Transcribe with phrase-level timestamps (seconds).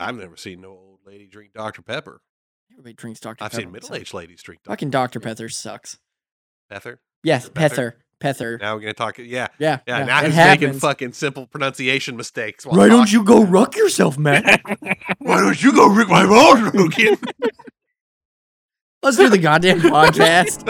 [0.00, 1.82] I've never seen no old lady drink Dr.
[1.82, 2.22] Pepper.
[2.72, 3.34] Everybody drinks Dr.
[3.36, 3.44] Pepper.
[3.44, 3.62] I've Pepper.
[3.62, 4.72] seen middle aged ladies drink Dr.
[4.72, 5.20] Fucking Dr.
[5.20, 5.98] Pepper sucks.
[6.70, 7.00] Pepper.
[7.22, 7.52] Yes, Pether?
[7.58, 7.94] Pether.
[8.20, 8.58] Pether.
[8.60, 9.18] Now we're gonna talk.
[9.18, 9.78] Yeah, Yeah.
[9.86, 10.04] yeah.
[10.04, 12.64] now it he's making fucking simple pronunciation mistakes.
[12.66, 14.42] while Why don't you go ruck yourself, man?
[15.18, 17.16] Why don't you go Rick my balls, Logan?
[19.02, 20.66] Let's do the goddamn podcast.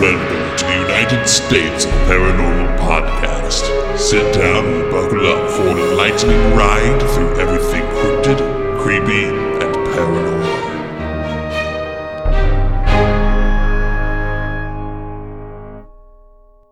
[0.00, 3.98] Welcome to the United States of Paranormal Podcast.
[3.98, 8.38] Sit down and buckle up for an enlightening ride through everything cryptid,
[8.80, 10.46] creepy, and paranormal.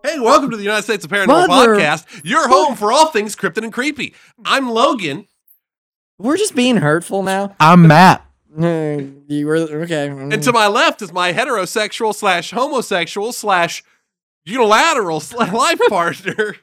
[0.03, 2.21] hey, welcome to the United States of Paranormal Mother- Podcast.
[2.23, 4.13] Your home for all things cryptid and creepy.
[4.45, 5.25] I'm Logan.
[6.17, 7.55] We're just being hurtful now.
[7.59, 8.25] I'm Matt.
[8.57, 10.07] You were okay.
[10.07, 10.33] Mm.
[10.33, 13.83] And to my left is my heterosexual slash homosexual slash
[14.45, 16.55] unilateral life partner.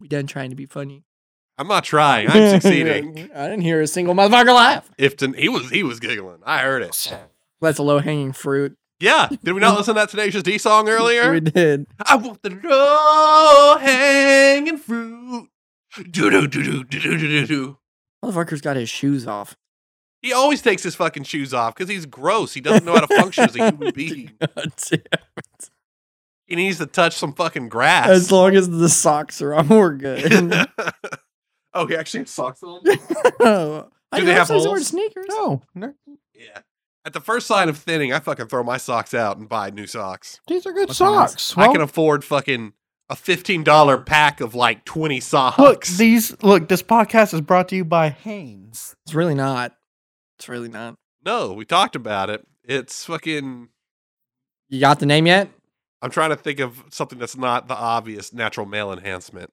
[0.00, 1.04] we done trying to be funny.
[1.58, 2.28] I'm not trying.
[2.28, 3.30] I'm succeeding.
[3.34, 4.90] I didn't hear a single motherfucker laugh.
[4.98, 6.40] Ifton, he was he was giggling.
[6.44, 7.14] I heard it.
[7.60, 8.76] That's a low hanging fruit.
[9.00, 9.28] Yeah.
[9.42, 11.32] Did we not listen to that Tenacious D song earlier?
[11.32, 11.86] We did.
[12.04, 15.48] I want the low hanging fruit.
[16.10, 17.78] Do do do do do do do do.
[18.22, 19.56] Motherfucker's got his shoes off.
[20.26, 22.52] He always takes his fucking shoes off because he's gross.
[22.52, 24.32] He doesn't know how to function as a human being.
[26.46, 28.08] He needs to touch some fucking grass.
[28.08, 30.32] as long as the socks are on, we're good.
[31.74, 32.80] oh, he actually has socks on.
[33.40, 34.86] oh, I Do didn't they have some sort of holes?
[34.88, 35.26] sneakers.
[35.28, 35.94] No, no,
[36.34, 36.60] Yeah.
[37.04, 39.86] At the first sign of thinning, I fucking throw my socks out and buy new
[39.86, 40.40] socks.
[40.48, 41.32] these are good What's on this?
[41.40, 41.54] socks.
[41.56, 42.72] I can afford fucking
[43.08, 45.58] a fifteen dollar pack of like twenty socks.
[45.58, 46.68] look, these look.
[46.68, 48.96] This podcast is brought to you by Hanes.
[49.06, 49.72] It's really not.
[50.38, 50.96] It's really not.
[51.24, 52.46] no, we talked about it.
[52.64, 53.68] It's fucking.
[54.68, 55.48] You got the name yet?
[56.02, 59.52] I'm trying to think of something that's not the obvious natural male enhancement.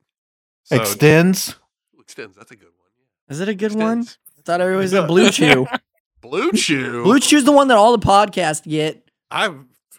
[0.63, 1.55] So Extenze.
[1.99, 2.35] Extenze.
[2.35, 2.89] That's a good one.
[3.29, 3.77] Is it a good Extenze.
[3.77, 3.99] one?
[4.37, 5.67] I thought it was a Blue Chew.
[6.21, 7.03] Blue Chew.
[7.03, 9.09] Blue Chew's the one that all the podcasts get.
[9.31, 9.53] I.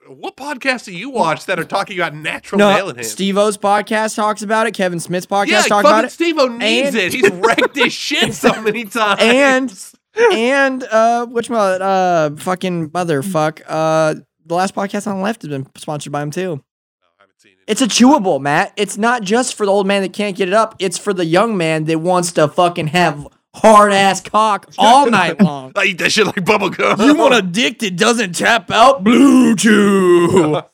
[0.06, 3.06] What podcast do you watch that are talking about natural male enhancement?
[3.06, 4.75] Steve O's podcast talks about it.
[4.75, 6.10] Kevin Smith's podcast yeah, talks about it.
[6.12, 7.14] Steve-O needs And- it.
[7.14, 9.20] He's wrecked his shit so many times.
[9.22, 9.94] And-
[10.32, 13.62] and uh which one uh fucking motherfuck.
[13.66, 14.16] Uh
[14.47, 16.62] the last podcast on the left has been sponsored by him too.
[17.02, 17.58] I haven't seen it.
[17.66, 18.72] It's a chewable, Matt.
[18.76, 20.74] It's not just for the old man that can't get it up.
[20.78, 25.41] It's for the young man that wants to fucking have hard ass cock all night
[25.41, 25.72] long.
[25.76, 27.00] I eat that shit like bubble gum.
[27.00, 29.03] you want a dick that doesn't tap out?
[29.04, 30.60] Blue Chew.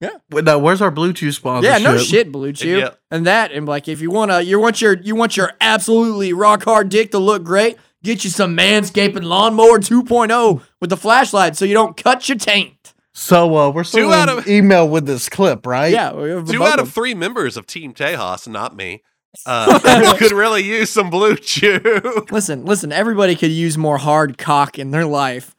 [0.00, 0.10] Yeah.
[0.30, 1.68] Wait, now, where's our Blue Chew sponsor?
[1.68, 2.78] yeah, no shit, Blue Chew.
[2.78, 2.90] Yeah.
[3.10, 6.62] And that, and like, if you wanna, you want your, you want your absolutely rock
[6.62, 7.76] hard dick to look great.
[8.04, 12.94] Get you some Manscaping Lawnmower 2.0 with the flashlight, so you don't cut your taint.
[13.12, 15.92] So uh, we're still Two out of- email with this clip, right?
[15.92, 19.02] Yeah, we have Two out of three members of Team Tejas, not me,
[19.44, 21.80] uh, could really use some blue chew.
[22.30, 22.92] Listen, listen.
[22.92, 25.56] Everybody could use more hard cock in their life.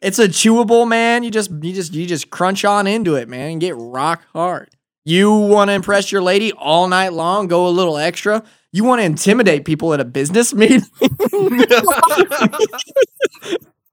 [0.00, 1.24] It's a chewable, man.
[1.24, 4.70] You just, you just, you just crunch on into it, man, and get rock hard.
[5.04, 7.48] You want to impress your lady all night long?
[7.48, 8.44] Go a little extra.
[8.72, 10.82] You want to intimidate people at a business meeting?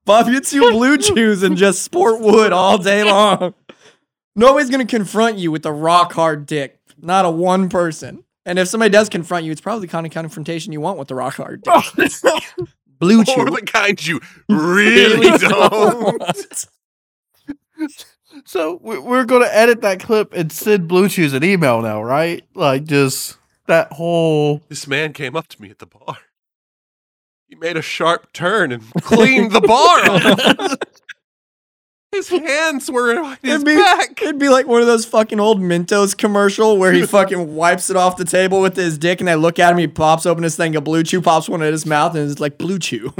[0.05, 3.53] Bob, you two blue chews and just sport wood all day long.
[4.35, 6.79] Nobody's gonna confront you with a rock hard dick.
[6.97, 8.23] Not a one person.
[8.45, 11.09] And if somebody does confront you, it's probably the kind of confrontation you want with
[11.09, 11.83] the rock hard dick.
[12.99, 13.33] blue chew.
[13.33, 16.65] or the kind you really don't.
[18.45, 22.43] So we're going to edit that clip and send Blue Chews an email now, right?
[22.53, 23.38] Like just
[23.69, 24.61] that whole.
[24.67, 26.17] This man came up to me at the bar.
[27.47, 30.77] He made a sharp turn and cleaned the bar off.
[32.11, 34.19] His hands were on his It'd be, back.
[34.19, 37.95] it'd be like one of those fucking old Mentos commercial where he fucking wipes it
[37.95, 40.55] off the table with his dick and they look at him, he pops open his
[40.55, 43.11] thing of blue chew, pops one in his mouth, and it's like blue chew.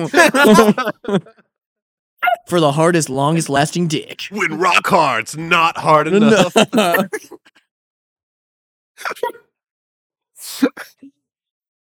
[2.48, 4.24] For the hardest, longest lasting dick.
[4.32, 6.56] When rock hard's not hard enough.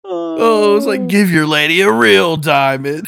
[0.03, 3.07] Oh, it's like give your lady a real diamond.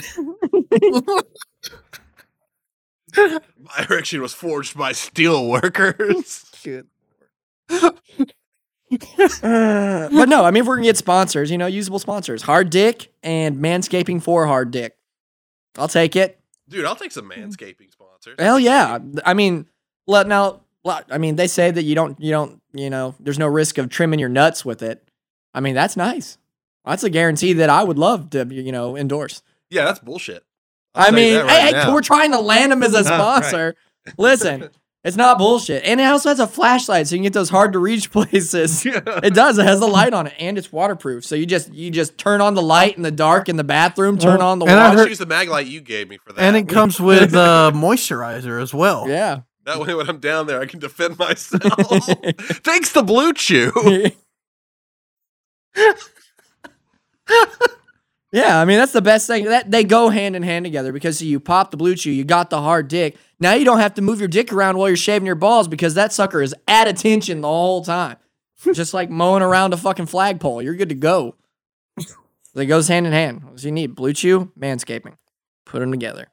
[3.15, 6.43] My erection was forged by steel workers.
[9.43, 12.69] Uh, but no, I mean, if we're gonna get sponsors, you know, usable sponsors, Hard
[12.69, 14.95] Dick and Manscaping for Hard Dick.
[15.77, 16.39] I'll take it.
[16.69, 18.35] Dude, I'll take some manscaping sponsors.
[18.39, 18.99] Hell yeah.
[19.25, 19.65] I mean,
[20.07, 20.61] let now.
[20.85, 23.89] I mean, they say that you don't, you don't, you know, there's no risk of
[23.89, 25.05] trimming your nuts with it.
[25.57, 26.37] I mean, that's nice.
[26.85, 29.41] That's a guarantee that I would love to, you know, endorse.
[29.69, 30.43] Yeah, that's bullshit.
[30.93, 33.43] I'll I mean, right hey, hey, we're trying to land him as a Ah, right.
[33.43, 33.75] sponsor.
[34.17, 34.69] Listen,
[35.03, 35.83] It's not bullshit.
[35.85, 38.85] And it also has a flashlight so you can get those hard to reach places.
[39.23, 39.57] It does.
[39.57, 41.25] It has a light on it and it's waterproof.
[41.25, 44.17] So you just you just turn on the light in the dark in the bathroom,
[44.17, 46.33] turn on the And I I'll heard- use the mag light you gave me for
[46.33, 46.41] that.
[46.41, 49.07] And it comes with uh, moisturizer as well.
[49.09, 49.41] Yeah.
[49.65, 52.03] that way, when I'm down there, I can defend myself.
[52.63, 53.71] Thanks to Blue Chew.
[58.31, 59.45] Yeah, I mean that's the best thing.
[59.45, 62.49] That they go hand in hand together because you pop the blue chew, you got
[62.49, 63.17] the hard dick.
[63.39, 65.93] Now you don't have to move your dick around while you're shaving your balls because
[65.93, 68.17] that sucker is at attention the whole time.
[68.73, 70.63] Just like mowing around a fucking flagpole.
[70.63, 71.35] You're good to go.
[72.55, 73.43] It goes hand in hand.
[73.43, 73.95] What do you need?
[73.95, 75.13] Blue chew, manscaping.
[75.65, 76.27] Put them together.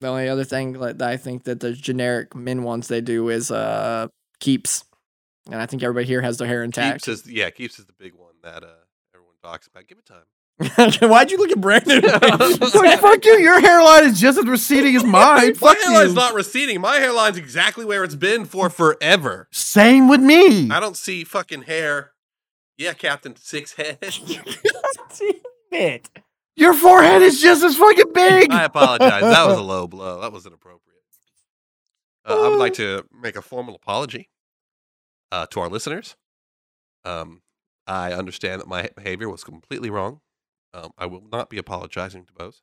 [0.00, 3.50] The only other thing that I think that the generic men ones they do is
[3.50, 4.08] uh
[4.40, 4.84] keeps.
[5.50, 7.04] And I think everybody here has their hair intact.
[7.04, 8.68] Keeps is yeah, keeps is the big one that uh,
[9.14, 9.86] everyone talks about.
[9.86, 10.24] Give it time.
[11.08, 12.02] Why'd you look at Brandon?
[12.74, 13.38] Like, fuck you.
[13.38, 15.12] Your hairline is just as receding as mine.
[15.48, 16.14] My Fuck hairline's you.
[16.16, 16.80] not receding.
[16.80, 19.48] My hairline's exactly where it's been for forever.
[19.52, 20.68] Same with me.
[20.70, 22.12] I don't see fucking hair.
[22.76, 23.98] Yeah, Captain Six Head.
[25.70, 26.10] it.
[26.56, 28.50] Your forehead is just as fucking big.
[28.52, 29.22] I apologize.
[29.22, 30.20] That was a low blow.
[30.20, 30.82] That was inappropriate.
[32.28, 34.28] Uh, I would like to make a formal apology
[35.32, 36.16] uh, to our listeners.
[37.04, 37.42] Um,
[37.86, 40.20] I understand that my behavior was completely wrong.
[40.74, 42.62] Um, I will not be apologizing to Bose,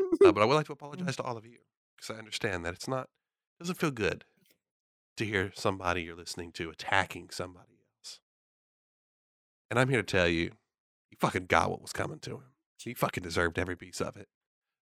[0.00, 1.58] uh, but I would like to apologize to all of you
[1.96, 3.08] because I understand that it's not
[3.58, 4.24] it doesn't feel good
[5.16, 8.20] to hear somebody you're listening to attacking somebody else.
[9.70, 10.52] And I'm here to tell you,
[11.08, 12.52] he fucking got what was coming to him.
[12.78, 14.28] He fucking deserved every piece of it.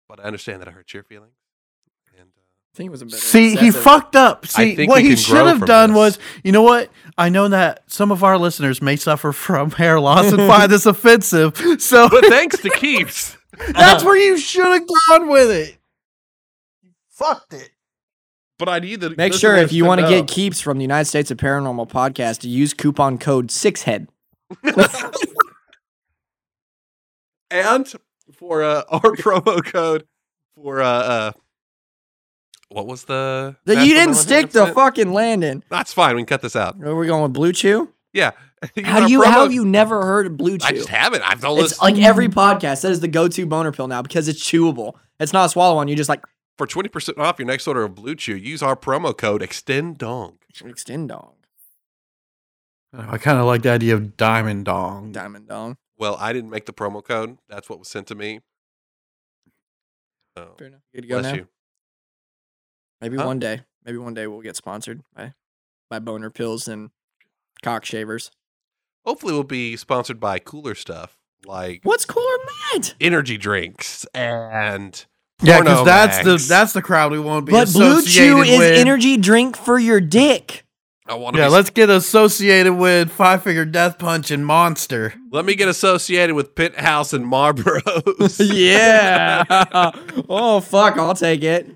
[0.09, 1.35] But I understand that I hurt your feelings.
[2.73, 3.15] And I think it was a bit.
[3.15, 4.47] See, he fucked up.
[4.47, 5.97] See, what he should have done this.
[5.97, 6.89] was, you know what?
[7.17, 10.85] I know that some of our listeners may suffer from hair loss and find this
[10.87, 11.55] offensive.
[11.79, 13.37] So but thanks to Keeps.
[13.73, 15.77] that's where you should have gone with it.
[16.81, 17.69] You fucked it.
[18.57, 21.05] But I need the Make sure if you want to get keeps from the United
[21.05, 24.07] States of Paranormal podcast to use coupon code sixhead.
[27.51, 27.93] and
[28.31, 30.05] for uh, our promo code
[30.55, 31.31] for uh, uh
[32.73, 34.75] what was the That you didn't stick the Handicap?
[34.75, 35.63] fucking landing.
[35.69, 36.15] That's fine.
[36.15, 36.81] We can cut this out.
[36.83, 37.93] Are we going with Blue Chew?
[38.13, 38.31] Yeah.
[38.75, 39.19] Use How do you?
[39.21, 40.65] promo- How have you never heard of Blue Chew?
[40.67, 41.21] I just haven't.
[41.21, 42.81] I've don't it's listen like every podcast.
[42.81, 44.93] That is the go-to boner pill now because it's chewable.
[45.19, 45.87] It's not a swallow one.
[45.87, 46.23] You just like
[46.57, 48.35] for twenty percent off your next order of Blue Chew.
[48.35, 50.37] Use our promo code Extend Dong.
[50.63, 51.33] extend dong,
[52.97, 55.11] uh, I kind of like the idea of diamond dong.
[55.11, 55.75] diamond dong.
[55.97, 57.37] Well, I didn't make the promo code.
[57.49, 58.39] That's what was sent to me.
[60.37, 60.81] Oh, Fair enough.
[60.93, 61.37] Good to go bless now.
[61.39, 61.47] you.
[63.03, 63.25] Maybe Huh?
[63.25, 63.61] one day.
[63.85, 65.33] Maybe one day we'll get sponsored by
[65.89, 66.89] by boner pills and
[67.61, 68.31] cock shavers.
[69.05, 72.37] Hopefully, we'll be sponsored by cooler stuff like What's cooler
[72.71, 72.93] than that?
[73.01, 75.05] energy drinks and
[75.41, 78.41] Yeah, because that's the that's the crowd we want to be But Blue associated Chew
[78.43, 80.63] is energy drink for your dick.
[81.05, 81.35] I want.
[81.35, 85.13] Yeah, be, let's get associated with Five Finger Death Punch and Monster.
[85.31, 88.39] let me get associated with Penthouse and Marlboros.
[88.55, 89.43] yeah.
[90.29, 91.75] oh fuck, I'll take it.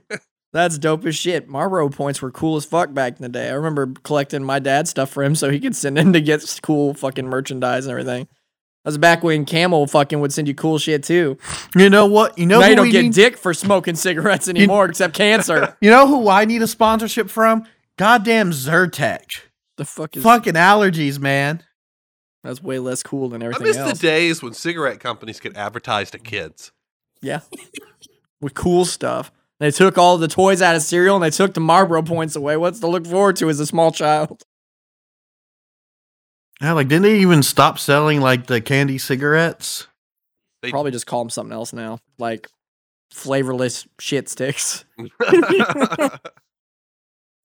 [0.58, 1.48] That's dope as shit.
[1.48, 3.50] Marlboro points were cool as fuck back in the day.
[3.50, 6.60] I remember collecting my dad's stuff for him so he could send in to get
[6.64, 8.24] cool fucking merchandise and everything.
[8.84, 11.38] That was back when Camel fucking would send you cool shit too.
[11.76, 12.40] You know what?
[12.40, 13.14] You know now who you don't we get need?
[13.14, 15.78] dick for smoking cigarettes anymore, except cancer.
[15.82, 17.64] you know who I need a sponsorship from?
[17.98, 19.42] Goddamn Zyrtec.
[19.76, 21.62] the fuck is Fucking allergies, man.
[22.44, 24.00] That's way less cool than I everything miss else.
[24.00, 26.72] the days when cigarette companies could advertise to kids.
[27.22, 27.42] Yeah.
[28.42, 29.32] With cool stuff.
[29.60, 32.58] They took all the toys out of cereal and they took the Marlboro points away.
[32.58, 34.44] What's to look forward to as a small child?
[36.62, 39.88] Yeah, like didn't they even stop selling like the candy cigarettes?
[40.62, 42.48] They- Probably just call them something else now, like
[43.12, 44.86] flavorless shit sticks.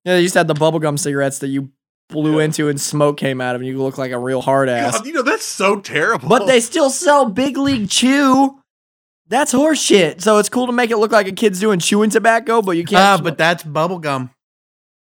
[0.05, 1.71] Yeah, they used to have the bubblegum cigarettes that you
[2.09, 2.47] blew Yeah.
[2.47, 4.97] into and smoke came out of and you look like a real hard ass.
[4.99, 6.29] God, you know that's so terrible.
[6.29, 8.59] But they still sell Big League Chew.
[9.33, 10.21] That's horseshit.
[10.21, 12.85] So it's cool to make it look like a kid's doing chewing tobacco, but you
[12.85, 13.01] can't.
[13.01, 14.29] Ah, smoke- but that's bubblegum.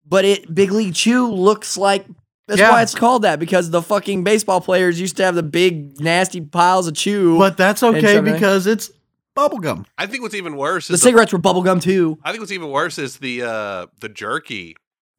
[0.07, 2.05] but it Big League Chew looks like
[2.47, 2.71] that's Yeah.
[2.71, 6.39] why it's called that because the fucking baseball players used to have the big nasty
[6.41, 7.37] piles of chew.
[7.37, 8.89] But that's okay because it's
[9.37, 9.85] bubblegum.
[9.97, 12.17] I think what's even worse the is cigarettes were bubblegum too.
[12.23, 14.75] I think what's even worse is the uh the jerky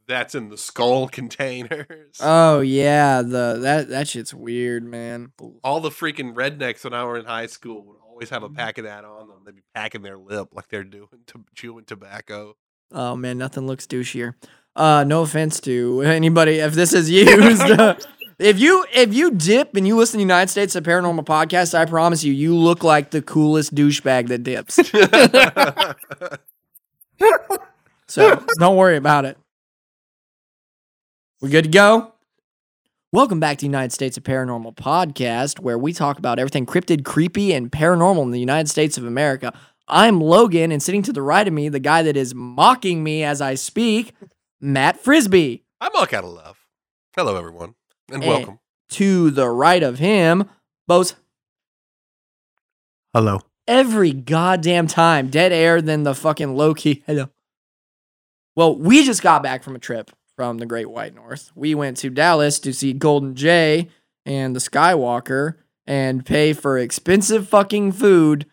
[0.09, 2.17] that's in the skull containers.
[2.21, 5.33] Oh yeah, the that that shit's weird, man.
[5.63, 8.57] All the freaking rednecks when I were in high school would always have a Mm-hmm.
[8.57, 9.39] pack of that on them.
[9.45, 12.55] They'd be packing their lip like they're doing to chewing tobacco.
[12.93, 14.35] Oh man, nothing looks douchier.
[14.77, 17.63] Uh, no offense to anybody if this is used.
[18.39, 21.75] if you if you dip and you listen to the United States of Paranormal podcast,
[21.75, 24.79] I promise you, you look like the coolest douchebag that dips.
[28.09, 29.39] So don't worry about it.
[31.41, 32.12] We good to go?
[33.13, 37.05] Welcome back to the United States of Paranormal podcast, where we talk about everything cryptid,
[37.05, 39.53] creepy, and paranormal in the United States of America.
[39.87, 43.23] I'm Logan, and sitting to the right of me, the guy that is mocking me
[43.23, 44.15] as I speak,
[44.63, 45.63] Matt Frisbee.
[45.79, 46.57] I mock out of love.
[47.15, 47.75] Hello, everyone,
[48.11, 48.29] and Eh.
[48.29, 48.59] welcome.
[48.93, 50.49] To the right of him,
[50.89, 51.15] Bose.
[53.13, 53.41] Hello.
[53.69, 57.03] Every goddamn time, dead air than the fucking low key.
[57.07, 57.29] Hello.
[58.57, 61.51] Well, we just got back from a trip from the Great White North.
[61.55, 63.89] We went to Dallas to see Golden Jay
[64.25, 65.55] and the Skywalker
[65.87, 68.47] and pay for expensive fucking food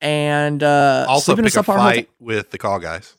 [0.00, 3.16] and uh Also, sleeping pick us a up our hotel- fight with the call guys.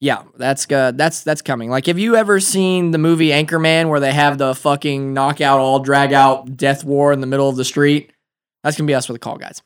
[0.00, 1.70] Yeah, that's uh, that's that's coming.
[1.70, 5.78] Like, have you ever seen the movie Anchorman where they have the fucking knockout, all
[5.78, 8.12] drag out death war in the middle of the street?
[8.64, 9.62] That's gonna be us with the call guys.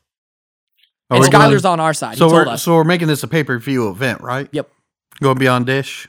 [1.08, 2.18] Are and we Skyler's on our side.
[2.18, 2.62] so he told we're us.
[2.62, 4.46] so we're making this a pay per view event, right?
[4.52, 4.70] Yep.
[5.22, 6.06] Going beyond Dish.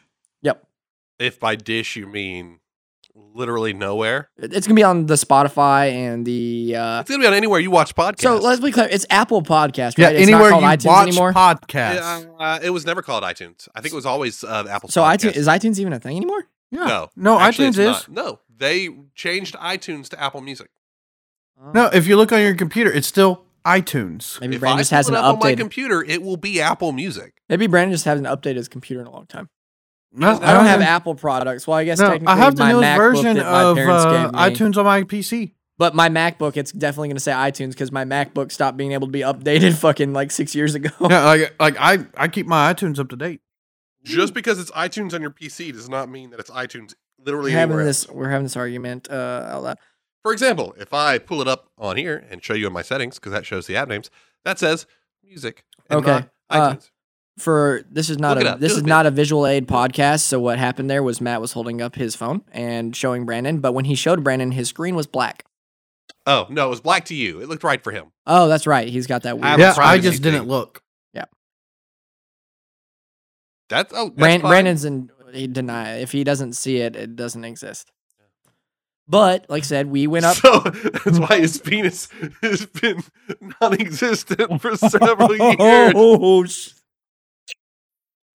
[1.20, 1.34] Yep.
[1.34, 2.60] If by dish you mean
[3.16, 6.76] literally nowhere, It's gonna be on the Spotify and the.
[6.76, 8.22] Uh, it's gonna be on anywhere you watch podcasts.
[8.22, 8.88] so let's be clear.
[8.90, 10.16] It's Apple Podcast, Yeah, right?
[10.16, 11.34] It's anywhere not you called iTunes watch anymore.
[11.34, 11.96] podcasts.
[11.96, 13.68] Yeah, uh, it was never called iTunes.
[13.76, 14.90] I think it was always uh, Apple.
[14.90, 15.16] so Podcasts.
[15.32, 16.44] iTunes is iTunes even a thing anymore?
[16.72, 16.86] yeah.
[16.86, 18.08] No, no, Actually, iTunes it's is.
[18.08, 18.10] not.
[18.10, 20.70] No, they changed iTunes to Apple Music.
[21.74, 24.40] No, if you look on your computer, it's still iTunes.
[24.40, 25.58] Maybe if Brandon I just pull hasn't it up on my updated.
[25.58, 27.34] computer, it will be Apple Music.
[27.50, 29.50] Maybe Brandon just hasn't updated his computer in a long time.
[30.14, 31.68] No, I don't have Apple products.
[31.68, 34.78] Well, I guess No, technically I have the my newest MacBook version of uh, iTunes
[34.78, 35.54] on my PC.
[35.78, 39.08] But my MacBook, it's definitely going to say iTunes because my MacBook stopped being able
[39.08, 40.90] to be updated fucking like six years ago.
[41.02, 43.42] yeah, like like I I keep my iTunes up to date.
[44.04, 47.58] Just because it's iTunes on your PC does not mean that it's iTunes literally we're
[47.60, 48.10] having anywhere this.
[48.10, 49.08] We're having this argument.
[49.12, 49.78] Uh, out loud.
[50.24, 53.16] For example, if I pull it up on here and show you in my settings,
[53.16, 54.10] because that shows the app names,
[54.46, 54.88] that says
[55.24, 55.64] music.
[55.90, 56.90] and Okay, not uh, iTunes.
[57.38, 58.88] For this is not Look a this do is it.
[58.88, 60.22] not a visual aid podcast.
[60.22, 63.74] So what happened there was Matt was holding up his phone and showing Brandon, but
[63.74, 65.46] when he showed Brandon, his screen was black.
[66.26, 67.40] oh no, it was black to you.
[67.40, 68.08] It looked right for him.
[68.26, 68.88] Oh, that's right.
[68.88, 69.60] He's got that weird.
[69.60, 70.50] Yeah, I just didn't thing.
[70.50, 70.82] look.
[71.14, 71.26] Yeah.
[73.70, 74.50] That's oh, that's Brand, fine.
[74.50, 77.92] Brandon's in he deny if he doesn't see it, it doesn't exist.
[79.10, 80.36] But like I said, we went up.
[80.38, 80.60] So
[81.06, 82.10] that's why his penis
[82.42, 83.04] has been
[83.62, 85.94] non-existent for several years.
[85.96, 86.72] Oh, sh-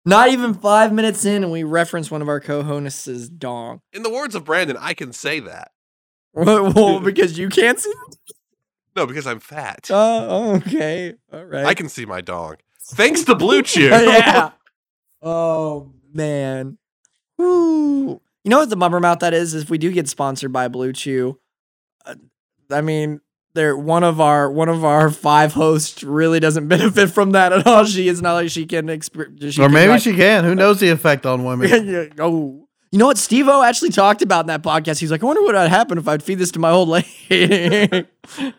[0.05, 3.81] Not even five minutes in, and we reference one of our co-hosts' dong.
[3.93, 5.73] In the words of Brandon, I can say that.
[6.33, 7.93] well, because you can't see.
[8.97, 9.89] No, because I'm fat.
[9.91, 11.67] Oh, okay, all right.
[11.67, 12.57] I can see my dong.
[12.83, 13.89] Thanks to Blue Chew.
[13.89, 14.51] yeah.
[15.23, 16.79] Oh man.
[17.37, 18.21] Woo.
[18.43, 19.55] You know what the bummer about that is?
[19.55, 21.39] Is If we do get sponsored by Blue Chew,
[22.07, 22.15] uh,
[22.71, 23.21] I mean,
[23.55, 27.67] they're one of our one of our five hosts really doesn't benefit from that at
[27.67, 27.85] all.
[27.85, 29.59] She is not like she can experience.
[29.59, 30.45] or maybe she can.
[30.45, 32.11] Who knows the effect on women?
[32.19, 32.67] Oh.
[32.93, 34.99] You know what Steve O actually talked about in that podcast?
[34.99, 38.07] He's like, I wonder what would happen if I'd feed this to my old lady.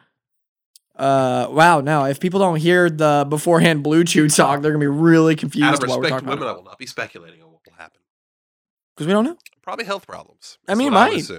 [0.95, 4.87] uh wow, now if people don't hear the beforehand blue chew talk, they're gonna be
[4.87, 7.41] really Out confused of while we're respect to women, about I will not be speculating
[7.41, 7.99] on what will happen.
[8.95, 9.37] Because we don't know.
[9.61, 10.57] Probably health problems.
[10.67, 11.29] I is mean, what I would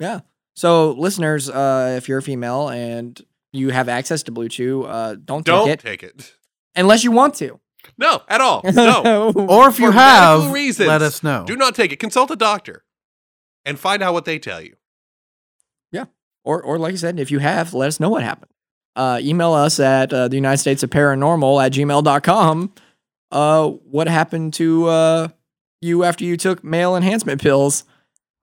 [0.00, 0.22] might.
[0.56, 0.60] Assume.
[0.94, 3.20] So listeners, uh, if you're a female and
[3.52, 6.34] you have access to Blue Chew, uh, don't, take it Don't take it take it.
[6.76, 7.58] unless you want to.
[7.96, 8.62] No, at all.
[8.74, 9.32] No.
[9.34, 11.44] Or if you For have, medical reasons, let us know.
[11.46, 11.96] Do not take it.
[11.98, 12.84] Consult a doctor
[13.64, 14.76] and find out what they tell you.
[15.90, 16.04] Yeah.
[16.44, 18.50] Or or like I said, if you have, let us know what happened.
[18.96, 22.72] Uh, email us at uh, the United States of Paranormal at gmail.com.
[23.30, 25.28] Uh, what happened to uh,
[25.80, 27.84] you after you took male enhancement pills?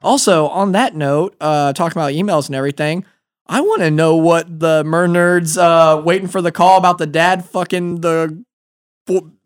[0.01, 3.04] Also, on that note, uh, talking about emails and everything,
[3.48, 7.46] I want to know what the MurdNerds uh, waiting for the call about the dad
[7.46, 8.44] fucking the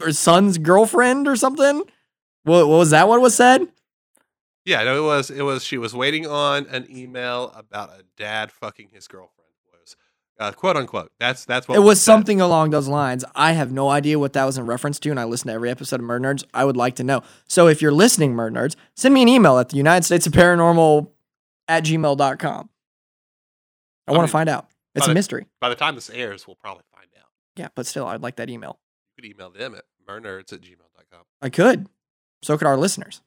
[0.10, 1.84] son's girlfriend or something.
[2.44, 3.08] What, what was that?
[3.08, 3.68] What was said?
[4.66, 5.30] Yeah, no, it was.
[5.32, 5.64] It was.
[5.64, 9.41] She was waiting on an email about a dad fucking his girlfriend.
[10.42, 11.12] Was uh, quote unquote.
[11.20, 12.06] That's that's what it was said.
[12.06, 13.24] something along those lines.
[13.36, 15.70] I have no idea what that was in reference to, and I listen to every
[15.70, 16.44] episode of Murder Nerds.
[16.54, 17.22] I would like to know.
[17.48, 20.34] So if you're listening, Murder Nerds, send me an email at the United States of
[20.34, 21.10] Paranormal
[21.68, 22.70] at gmail.com.
[24.08, 24.68] I I want to find out.
[24.96, 25.48] It's a the- mystery.
[25.60, 27.30] By the time this airs, we'll probably find out.
[27.56, 28.80] Yeah, but still, I'd like that email.
[29.18, 31.22] You could email them at murdnerds at gmail.com.
[31.42, 31.88] I could.
[32.44, 33.22] So could our listeners.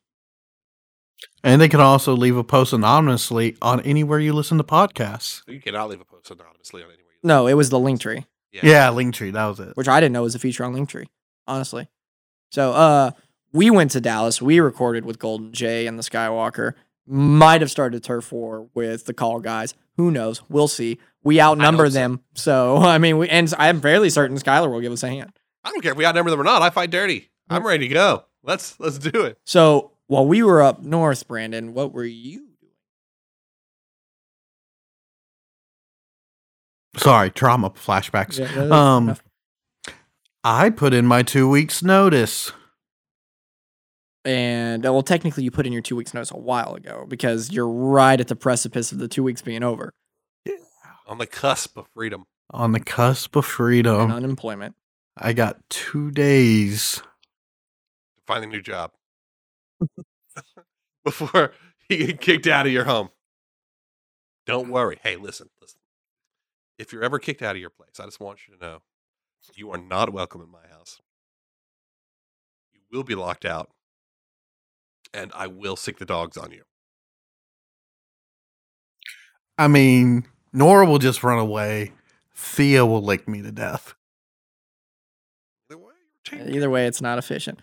[1.43, 5.43] And they can also leave a post anonymously on anywhere you listen to podcasts.
[5.47, 7.04] You cannot leave a post anonymously on anywhere.
[7.25, 9.77] You No, it was the Linktree, Yeah, Linktree, that was it.
[9.77, 11.07] which I didn't know was a feature on Linktree,
[11.47, 11.89] honestly.
[12.53, 13.11] So uh
[13.53, 14.43] we went to Dallas.
[14.43, 16.75] We recorded with Golden Jay and the Skywalker.
[17.07, 19.75] Might have started a turf war with the call guys.
[19.97, 20.43] Who knows?
[20.49, 20.99] We'll see.
[21.23, 21.99] We outnumber hope so.
[21.99, 22.21] them.
[22.35, 25.33] So I mean we and I'm fairly certain Skylar will give us a hand.
[25.65, 26.63] I don't care if we outnumber them or not.
[26.63, 27.31] I fight dirty.
[27.49, 28.25] I'm ready to go.
[28.43, 29.39] Let's let's do it.
[29.45, 32.44] So while we were up north, Brandon, what were you
[36.97, 38.39] Sorry, trauma flashbacks.
[38.39, 39.23] Yeah, um, enough.
[40.45, 42.53] I put in my two weeks notice.
[44.25, 47.51] and uh, well, technically, you put in your two weeks notice a while ago because
[47.51, 49.93] you're right at the precipice of the two weeks being over
[50.45, 50.55] Yeah.
[51.07, 52.25] On the cusp of freedom.
[52.51, 54.75] On the cusp of and freedom, unemployment.
[55.17, 56.97] I got two days.
[56.97, 58.93] To find a new job.
[61.05, 61.53] Before
[61.89, 63.09] you get kicked out of your home.
[64.47, 64.99] Don't worry.
[65.03, 65.79] Hey, listen, listen.
[66.79, 68.79] If you're ever kicked out of your place, I just want you to know
[69.55, 71.01] you are not welcome in my house.
[72.73, 73.71] You will be locked out.
[75.13, 76.63] And I will sic the dogs on you.
[79.57, 81.93] I mean, Nora will just run away.
[82.35, 83.95] Thea will lick me to death.
[85.71, 85.93] Either way,
[86.33, 87.61] Either way, it's not efficient.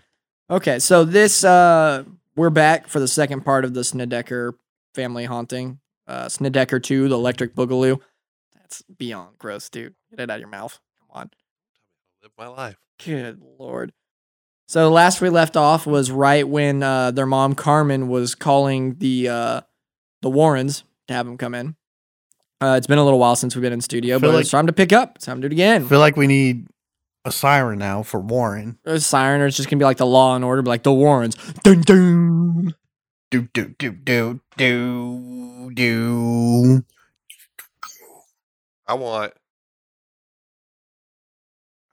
[0.49, 2.03] Okay, so this uh
[2.37, 4.55] we're back for the second part of the Snedeker
[4.95, 5.79] family haunting.
[6.07, 7.99] Uh Snedeker 2, the electric boogaloo.
[8.71, 9.95] That's beyond gross, dude.
[10.11, 10.79] Get it out of your mouth.
[11.01, 11.29] Come on.
[12.23, 12.77] live my life.
[13.03, 13.91] Good lord.
[14.69, 19.27] So last we left off was right when uh, their mom Carmen was calling the
[19.27, 19.61] uh,
[20.21, 21.75] the Warrens to have them come in.
[22.61, 24.67] Uh, it's been a little while since we've been in studio, but like- it's time
[24.67, 25.17] to pick up.
[25.17, 25.87] It's time to do it I again.
[25.89, 26.67] feel like we need
[27.25, 28.77] a siren now for Warren.
[28.85, 30.93] A siren, or it's just gonna be like the Law and Order, be like the
[30.93, 31.35] Warrens.
[31.63, 32.73] Dun dun.
[33.31, 36.85] Do do do do do do.
[38.91, 39.31] I want.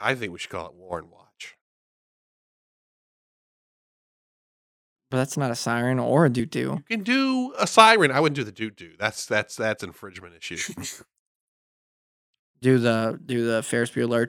[0.00, 1.56] I think we should call it Warren Watch.
[5.08, 6.82] But that's not a siren or a doo doo.
[6.88, 8.10] You can do a siren.
[8.10, 8.94] I wouldn't do the doo doo.
[8.98, 10.58] That's that's that's infringement issue.
[12.60, 14.26] Do the do the Ferris Bueller.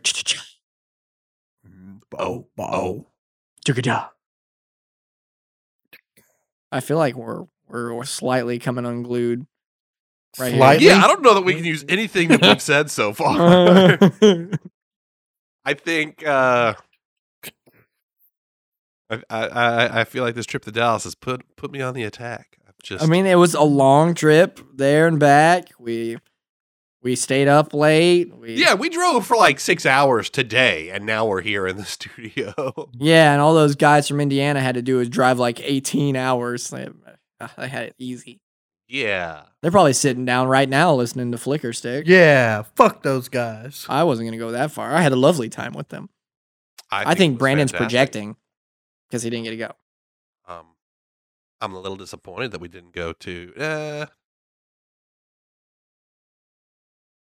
[2.15, 3.07] Oh, oh.
[3.65, 4.09] Chugga-da.
[6.71, 9.47] I feel like we're, we're slightly coming unglued.
[10.37, 10.91] Right here.
[10.91, 13.97] Yeah, I don't know that we can use anything that we've said so far.
[15.65, 16.73] I think uh,
[19.09, 21.93] I, I I I feel like this trip to Dallas has put put me on
[21.93, 22.57] the attack.
[22.67, 25.69] I've just I mean, it was a long trip there and back.
[25.79, 26.17] We
[27.01, 28.35] we stayed up late.
[28.37, 31.85] We, yeah, we drove for like six hours today, and now we're here in the
[31.85, 32.89] studio.
[32.97, 36.69] yeah, and all those guys from Indiana had to do is drive like 18 hours.
[36.69, 36.87] They,
[37.39, 38.41] uh, they had it easy.
[38.89, 42.05] Yeah, They're probably sitting down right now listening to Flicker Stick.
[42.07, 43.85] Yeah, fuck those guys.
[43.87, 44.93] I wasn't gonna go that far.
[44.93, 46.09] I had a lovely time with them.
[46.91, 47.87] I, think, it was Brandon's fantastic.
[47.87, 48.35] projecting
[49.07, 49.71] because he didn't get to go.
[50.47, 50.65] Um,
[51.61, 53.53] I'm a little disappointed that we didn't go to.
[53.55, 54.05] Uh,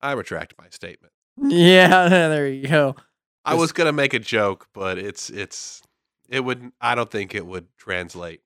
[0.01, 1.13] I retract my statement.
[1.37, 2.97] Yeah, there you go.
[3.45, 5.83] I was gonna make a joke, but it's it's
[6.29, 6.73] it would.
[6.81, 8.41] I don't think it would translate.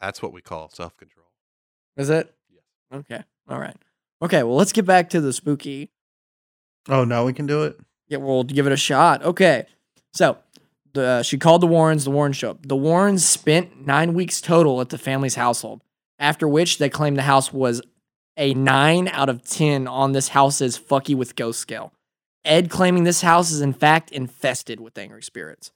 [0.00, 1.26] That's what we call self control.
[1.96, 2.34] Is it?
[2.52, 2.62] Yes.
[2.92, 3.22] Okay.
[3.48, 3.76] All right.
[4.22, 4.42] Okay.
[4.42, 5.90] Well, let's get back to the spooky.
[6.88, 7.78] Oh, now we can do it.
[8.08, 9.22] Yeah, we'll give it a shot.
[9.22, 9.66] Okay.
[10.12, 10.38] So,
[10.92, 12.04] the she called the Warrens.
[12.04, 12.66] The Warrens show up.
[12.66, 15.82] The Warrens spent nine weeks total at the family's household.
[16.18, 17.80] After which they claimed the house was
[18.36, 21.92] a nine out of ten on this house's fucky with ghost scale.
[22.44, 25.72] Ed claiming this house is in fact infested with angry spirits.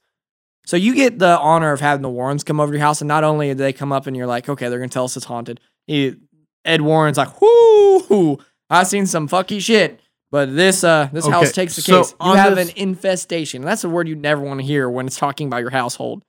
[0.65, 3.07] So you get the honor of having the Warrens come over to your house, and
[3.07, 5.25] not only do they come up and you're like, okay, they're gonna tell us it's
[5.25, 5.59] haunted.
[5.87, 6.15] He,
[6.63, 9.99] Ed Warren's like, whoo, I've seen some fucky shit.
[10.31, 12.15] But this uh this house takes the so case.
[12.21, 13.61] You have this- an infestation.
[13.61, 16.23] That's a word you never want to hear when it's talking about your household.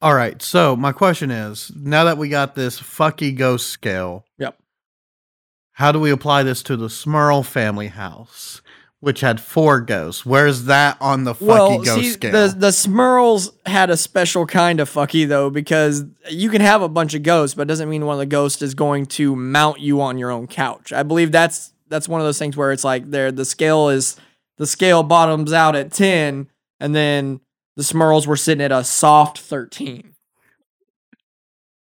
[0.00, 0.40] All right.
[0.40, 4.56] So my question is, now that we got this fucky ghost scale, Yep.
[5.72, 8.62] how do we apply this to the Smurl family house,
[9.00, 10.24] which had four ghosts?
[10.24, 12.32] Where's that on the fucky well, ghost see, scale?
[12.32, 16.88] the the Smurls had a special kind of fucky though, because you can have a
[16.88, 19.80] bunch of ghosts, but it doesn't mean one of the ghosts is going to mount
[19.80, 20.92] you on your own couch.
[20.92, 24.16] I believe that's that's one of those things where it's like there the scale is
[24.58, 27.40] the scale bottoms out at ten, and then
[27.76, 30.14] the Smurls were sitting at a soft thirteen.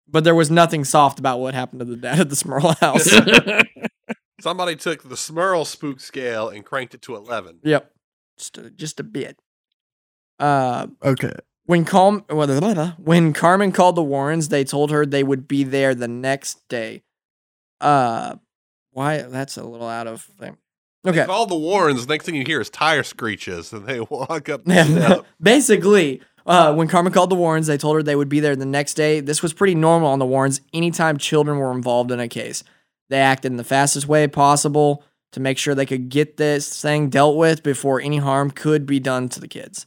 [0.08, 3.08] But there was nothing soft about what happened to the dad at the Smurl house.
[4.42, 7.60] Somebody took the Smurl spook scale and cranked it to eleven.
[7.62, 7.92] yep,
[8.36, 9.38] just a, just a bit.
[10.40, 11.32] Uh, okay.
[11.66, 12.24] When Cal-
[12.98, 17.04] when Carmen called the Warrens, they told her they would be there the next day.
[17.80, 18.34] Uh,
[18.90, 19.18] why?
[19.22, 20.56] That's a little out of thing.
[21.04, 21.24] They Okay.
[21.24, 22.08] call the Warrens.
[22.08, 24.64] Next thing you hear is tire screeches, and they walk up.
[24.64, 25.24] the.
[25.40, 28.66] Basically, uh, when Carmen called the Warrens, they told her they would be there the
[28.66, 29.20] next day.
[29.20, 32.64] This was pretty normal on the Warrens anytime children were involved in a case.
[33.12, 37.10] They acted in the fastest way possible to make sure they could get this thing
[37.10, 39.86] dealt with before any harm could be done to the kids.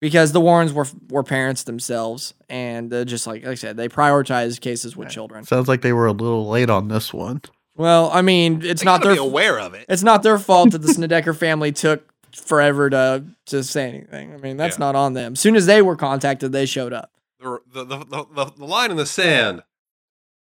[0.00, 3.88] Because the Warrens were were parents themselves, and uh, just like, like I said, they
[3.88, 5.44] prioritized cases with children.
[5.44, 7.42] Sounds like they were a little late on this one.
[7.76, 9.86] Well, I mean, it's They not their be aware of it.
[9.88, 14.34] it's not their fault that the Snedeker family took forever to to say anything.
[14.34, 14.84] I mean, that's Yeah.
[14.86, 15.32] not on them.
[15.34, 17.12] As soon as they were contacted, they showed up.
[17.40, 19.62] The, the, the, the, the, the line in the sand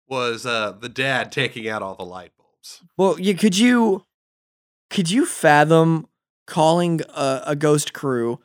[0.09, 2.83] was uh, the dad taking out all the light bulbs.
[2.97, 4.05] Well, you could you
[4.91, 6.07] could you fathom
[6.47, 8.41] calling a, a ghost crew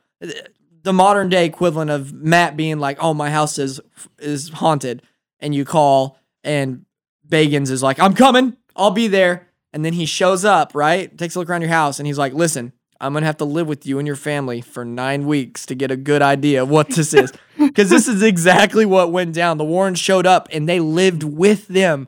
[0.83, 3.79] the modern day equivalent of Matt being like, "Oh, my house is
[4.19, 5.01] is haunted,"
[5.39, 6.85] and you call and
[7.27, 11.15] Bagans is like, "I'm coming, I'll be there," and then he shows up, right?
[11.17, 13.67] Takes a look around your house, and he's like, "Listen." I'm gonna have to live
[13.67, 16.87] with you and your family for nine weeks to get a good idea of what
[16.89, 17.33] this is.
[17.67, 19.57] Because this is exactly what went down.
[19.57, 22.07] The Warrens showed up and they lived with them,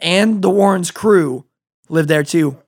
[0.00, 1.44] and the Warrens crew
[1.88, 2.58] lived there too.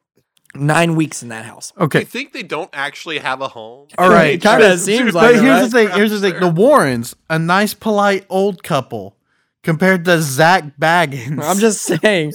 [0.57, 1.73] Nine weeks in that house.
[1.79, 2.01] Okay.
[2.01, 3.89] I think they don't actually have a home.
[3.99, 4.35] All right.
[4.35, 5.63] It kinda seems like But it, here's right?
[5.63, 5.89] the thing.
[5.91, 6.39] Here's the thing.
[6.39, 9.17] The Warrens, a nice, polite old couple,
[9.65, 11.43] compared to Zak Bagans.
[11.43, 12.35] I'm just saying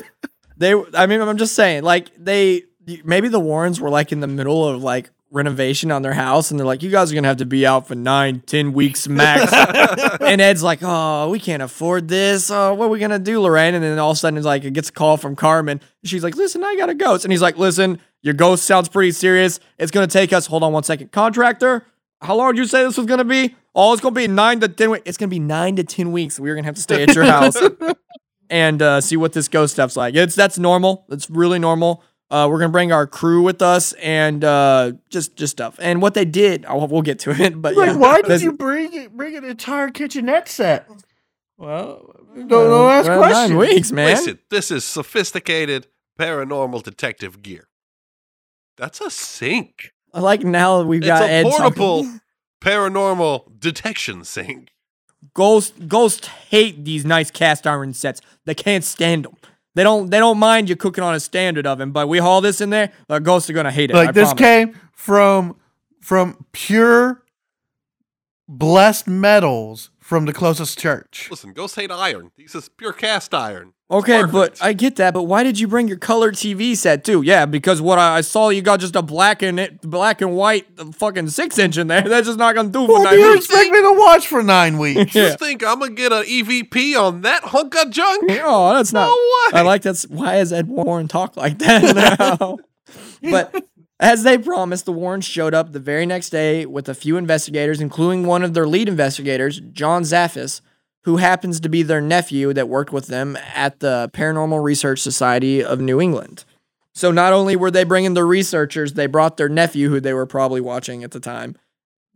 [0.57, 0.73] they.
[0.93, 2.63] I mean, I'm just saying like they.
[3.05, 6.59] Maybe the Warrens were like in the middle of like renovation on their house, and
[6.59, 9.51] they're like, "You guys are gonna have to be out for nine, ten weeks max."
[10.21, 12.49] and Ed's like, "Oh, we can't afford this.
[12.49, 14.63] Oh, what are we gonna do, Lorraine?" And then all of a sudden, it's like
[14.63, 15.81] it gets a call from Carmen.
[16.03, 19.11] She's like, "Listen, I got a ghost," and he's like, "Listen, your ghost sounds pretty
[19.11, 19.59] serious.
[19.77, 20.47] It's gonna take us.
[20.47, 21.85] Hold on one second, contractor."
[22.21, 23.55] How long did you say this was gonna be?
[23.73, 25.03] Oh, it's gonna be nine to ten weeks.
[25.05, 26.39] It's gonna be nine to ten weeks.
[26.39, 27.57] We're gonna have to stay at your house
[28.49, 30.15] and uh, see what this ghost stuff's like.
[30.15, 31.05] It's that's normal.
[31.09, 32.03] It's really normal.
[32.31, 35.75] Uh, we're gonna bring our crew with us and uh, just just stuff.
[35.81, 37.55] And what they did, I'll, we'll get to it.
[37.61, 40.87] But like, yeah, why did you bring it, bring an entire kitchenette set?
[41.57, 43.49] Well, Don't, don't ask well, questions.
[43.49, 44.05] Nine weeks, man.
[44.07, 45.87] Listen, this is sophisticated
[46.19, 47.67] paranormal detective gear.
[48.77, 49.91] That's a sink.
[50.13, 52.21] I like now we've It's got a Ed portable talking.
[52.61, 54.69] paranormal detection sink.
[55.33, 58.21] Ghosts ghosts hate these nice cast iron sets.
[58.45, 59.35] They can't stand them.
[59.79, 60.09] They don't.
[60.09, 62.91] They don't mind you cooking on a standard oven, but we haul this in there.
[63.07, 63.95] The ghosts are gonna hate it.
[63.95, 64.39] I Like this promise.
[64.41, 65.55] came from
[66.01, 67.23] from pure
[68.45, 71.29] blessed metals from the closest church.
[71.31, 72.31] Listen, ghosts hate iron.
[72.37, 73.71] This is pure cast iron.
[73.91, 74.31] Okay, Perfect.
[74.33, 75.15] but I get that.
[75.15, 77.23] But why did you bring your color TV set too?
[77.23, 80.35] Yeah, because what I, I saw, you got just a black and it, black and
[80.35, 82.01] white fucking six inch in there.
[82.07, 83.45] That's just not gonna do for What nine do you weeks.
[83.45, 85.15] expect me to watch for nine weeks?
[85.15, 85.31] Yeah.
[85.31, 88.29] You think I'm gonna get an EVP on that hunk of junk?
[88.43, 89.09] Oh, that's No not.
[89.53, 89.59] way.
[89.59, 91.95] I like that's why is Ed Warren talk like that
[92.39, 92.57] now?
[93.23, 93.65] but
[93.99, 97.81] as they promised, the Warrens showed up the very next day with a few investigators,
[97.81, 100.61] including one of their lead investigators, John Zaffis,
[101.03, 105.63] who happens to be their nephew that worked with them at the Paranormal Research Society
[105.63, 106.45] of New England.
[106.93, 110.25] So not only were they bringing the researchers, they brought their nephew, who they were
[110.25, 111.55] probably watching at the time.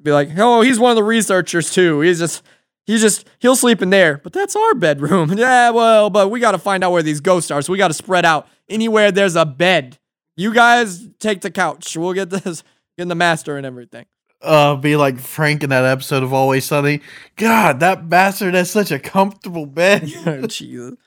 [0.02, 2.02] Be like, oh, he's one of the researchers too.
[2.02, 2.43] He's just,
[2.86, 4.17] he's just, he'll sleep in there.
[4.17, 5.32] But that's our bedroom.
[5.38, 7.62] yeah, well, but we got to find out where these ghosts are.
[7.62, 9.98] So we got to spread out anywhere there's a bed.
[10.36, 11.96] You guys take the couch.
[11.96, 12.63] We'll get this,
[12.98, 14.06] get the master and everything.
[14.43, 16.99] Uh, be like Frank in that episode of Always Sunny.
[17.38, 20.06] God, that bastard has such a comfortable bed.
[20.49, 20.95] Jesus.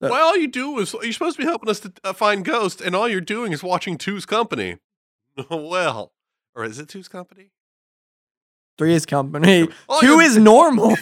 [0.00, 2.80] Well, all you do is you're supposed to be helping us to uh, find ghosts,
[2.80, 4.76] and all you're doing is watching Two's Company.
[5.50, 6.12] well,
[6.54, 7.50] or is it Two's Company?
[8.78, 9.66] Three is company.
[9.88, 10.94] All Two is normal.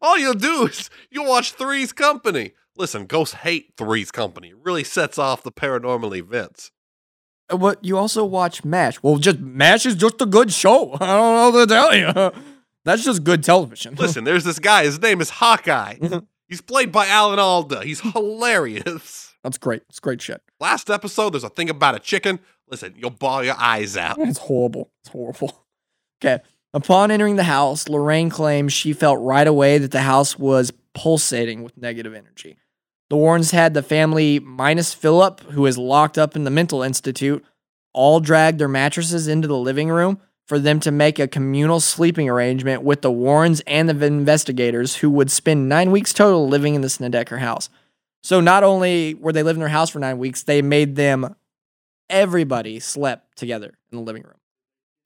[0.00, 2.52] all you'll do is you watch Three's Company.
[2.74, 4.48] Listen, ghosts hate Three's Company.
[4.48, 6.70] It really sets off the paranormal events.
[7.50, 9.02] What you also watch MASH?
[9.02, 10.92] Well, just MASH is just a good show.
[11.00, 12.42] I don't know what to tell you.
[12.84, 13.94] That's just good television.
[13.98, 14.84] Listen, there's this guy.
[14.84, 15.96] His name is Hawkeye.
[16.48, 17.84] He's played by Alan Alda.
[17.84, 19.34] He's hilarious.
[19.44, 19.82] That's great.
[19.88, 20.42] It's great shit.
[20.60, 22.40] Last episode, there's a thing about a chicken.
[22.70, 24.18] Listen, you'll bawl your eyes out.
[24.18, 24.90] It's horrible.
[25.02, 25.66] It's horrible.
[26.22, 26.42] Okay.
[26.74, 31.62] Upon entering the house, Lorraine claims she felt right away that the house was pulsating
[31.62, 32.58] with negative energy.
[33.10, 37.44] The Warrens had the family, minus Philip, who is locked up in the mental institute,
[37.94, 42.28] all drag their mattresses into the living room for them to make a communal sleeping
[42.28, 46.80] arrangement with the Warrens and the investigators who would spend nine weeks total living in
[46.80, 47.68] the Snedeker house.
[48.22, 51.34] So not only were they living in their house for nine weeks, they made them
[52.10, 54.34] everybody slept together in the living room.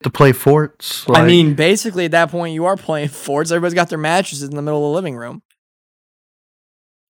[0.03, 1.05] to play forts.
[1.09, 3.51] I mean, basically at that point you are playing forts.
[3.51, 5.41] Everybody's got their mattresses in the middle of the living room.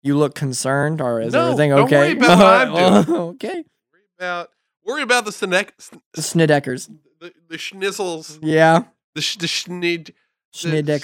[0.03, 1.97] You look concerned, or is No, everything don't okay?
[1.97, 3.65] worry about what I'm Well, oh, okay.
[3.93, 4.51] Worry about,
[4.85, 5.71] worry about the Snedek,
[6.15, 6.91] The Snedeckers.
[7.21, 8.85] the, the schnizzles, Yeah.
[9.15, 10.13] the, sh- the Schnid, the-
[10.55, 11.03] Schnedeckers.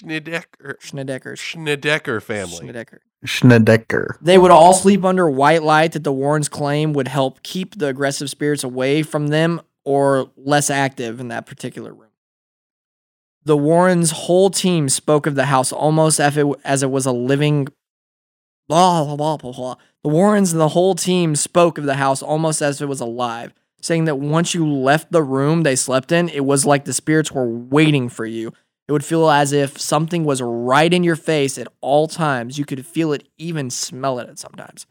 [0.00, 1.36] the Schnedecker, Schnedeckers.
[1.38, 2.66] Schnedecker family.
[2.66, 2.98] Schnedecker.
[3.26, 4.06] Schnedecker.
[4.22, 7.88] They would all sleep under white light that the Warrens claim would help keep the
[7.88, 12.04] aggressive spirits away from them or less active in that particular room.
[13.44, 17.12] The Warrens' whole team spoke of the house almost as, it, as it was a
[17.12, 17.68] living
[18.68, 19.74] Blah, blah, blah, blah, blah.
[20.02, 23.00] The Warrens and the whole team spoke of the house almost as if it was
[23.00, 26.92] alive, saying that once you left the room they slept in, it was like the
[26.92, 28.52] spirits were waiting for you.
[28.86, 32.58] It would feel as if something was right in your face at all times.
[32.58, 34.86] You could feel it, even smell it at sometimes.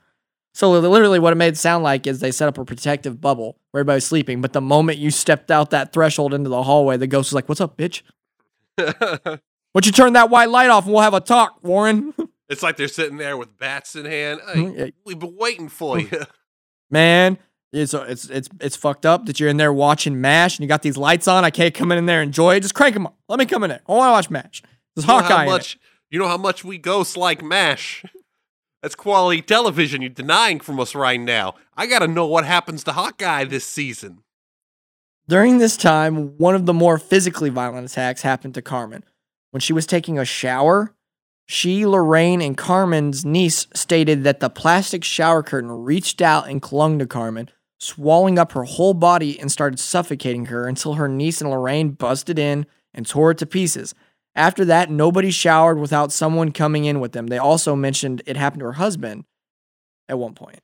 [0.54, 3.58] So literally, what it made it sound like is they set up a protective bubble
[3.72, 4.42] where everybody's sleeping.
[4.42, 7.48] But the moment you stepped out that threshold into the hallway, the ghost was like,
[7.48, 8.02] "What's up, bitch?
[8.76, 9.40] Why
[9.74, 12.14] don't you turn that white light off and we'll have a talk, Warren?"
[12.50, 14.40] it's like they're sitting there with bats in hand.
[14.42, 16.10] Mm, Hey, we've been waiting for you.
[16.90, 17.38] Man,
[17.74, 20.82] it's it's it's it's fucked up that you're in there watching Mash and you got
[20.82, 21.44] these lights on.
[21.44, 22.62] I can't come in there and enjoy it.
[22.62, 23.18] Just crank them up.
[23.28, 23.82] Let me come in there.
[23.88, 24.64] I want to watch Mash.
[24.96, 25.34] There's You know Hawkeye.
[25.36, 25.52] how in it.
[25.52, 25.78] much
[26.10, 28.06] you know how much we ghosts like MASH.
[28.82, 31.56] That's quality television you're denying from us right now.
[31.76, 34.20] I gotta know what happens to Hawkeye this season.
[35.28, 39.04] During this time, one of the more physically violent attacks happened to Carmen.
[39.52, 40.94] When she was taking a shower,
[41.48, 47.00] she, Lorraine, and Carmen's niece stated that the plastic shower curtain reached out and clung
[47.00, 51.50] to Carmen, swallowing up her whole body and started suffocating her until her niece and
[51.50, 53.96] Lorraine busted in and tore it to pieces.
[54.36, 57.28] After that, nobody showered without someone coming in with them.
[57.28, 59.24] They also mentioned it happened to her husband
[60.10, 60.60] at one point.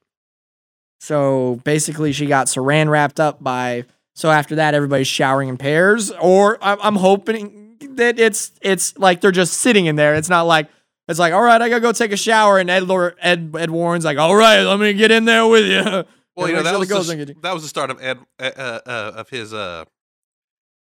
[1.00, 6.12] So basically, she got saran wrapped up by so after that, everybody's showering in pairs,
[6.12, 7.63] or I'm, hoping
[7.96, 10.16] that it's it's like they're just sitting in there.
[10.16, 10.70] It's not like
[11.08, 13.70] it's like all right, I gotta go take a shower, and Ed Lor- Ed Ed
[13.70, 16.04] Warren's like, all right, let me get in there with you.
[16.36, 17.42] Well, you know that was the ghost the, don't get you.
[17.44, 18.44] that was the start of Ed uh,
[18.86, 19.86] uh, of his uh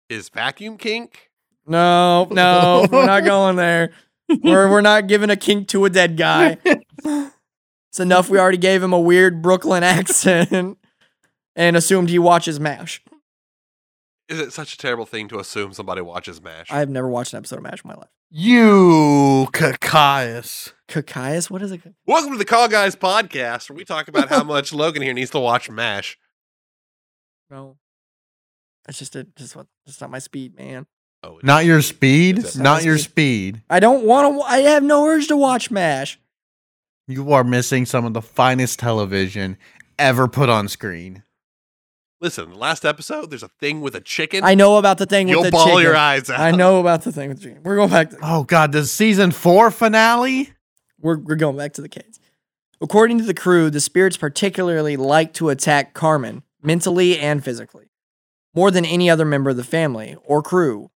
[0.08, 1.30] his vacuum kink.
[1.68, 3.92] No, no, we're not going there.
[4.30, 6.58] We're we're not giving a kink to a dead guy.
[7.92, 8.30] It's enough.
[8.30, 10.78] We already gave him a weird Brooklyn accent
[11.58, 13.02] and assumed he watches Mash.
[14.32, 16.72] Is it such a terrible thing to assume somebody watches MASH?
[16.72, 18.08] I've never watched an episode of Mash in my life.
[18.30, 20.72] You Cacaius.
[20.88, 21.82] Cacaius, what is it?
[22.08, 25.32] Welcome to the Call Guys podcast, where we talk about how much Logan here needs
[25.32, 26.18] to watch MASH.
[27.50, 27.76] No,
[28.88, 30.86] it's just a just what it's not my speed, man.
[31.24, 31.68] Oh, it Not is.
[31.68, 32.38] your speed.
[32.40, 33.62] It's a- Not your speed.
[33.70, 34.42] I don't want to.
[34.44, 36.18] I have no urge to watch Mash.
[37.06, 39.58] You are missing some of the finest television
[40.00, 41.24] ever put on screen.
[42.22, 44.44] Listen, the last episode, there's a thing with a chicken.
[44.44, 45.82] I know about the thing with You'll the bawl chicken.
[45.82, 46.40] your eyes out.
[46.40, 47.64] I know about the thing with the chicken.
[47.64, 48.12] We're going back.
[48.12, 50.52] To, Oh God, the season four finale.
[51.00, 52.20] we're we're going back to the kids.
[52.80, 57.90] According to the crew, the spirits particularly like to attack Carmen mentally and physically,
[58.54, 60.92] more than any other member of the family or crew.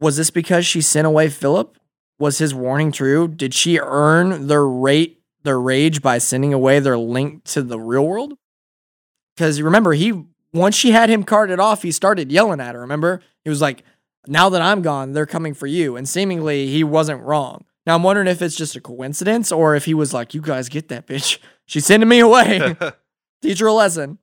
[0.00, 1.76] Was this because she sent away Philip?
[2.20, 3.26] Was his warning true?
[3.26, 8.06] Did she earn their rate their rage by sending away their link to the real
[8.06, 8.34] world?
[9.38, 12.80] Because remember, he once she had him carted off, he started yelling at her.
[12.80, 13.84] Remember, he was like,
[14.26, 17.64] "Now that I'm gone, they're coming for you." And seemingly, he wasn't wrong.
[17.86, 20.68] Now I'm wondering if it's just a coincidence or if he was like, "You guys
[20.68, 21.38] get that bitch?
[21.66, 22.76] She's sending me away.
[23.42, 24.18] Teach her a lesson."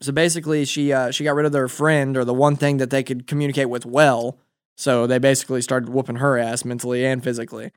[0.00, 2.88] So basically, she uh, she got rid of their friend or the one thing that
[2.88, 4.38] they could communicate with well.
[4.78, 7.72] So they basically started whooping her ass mentally and physically.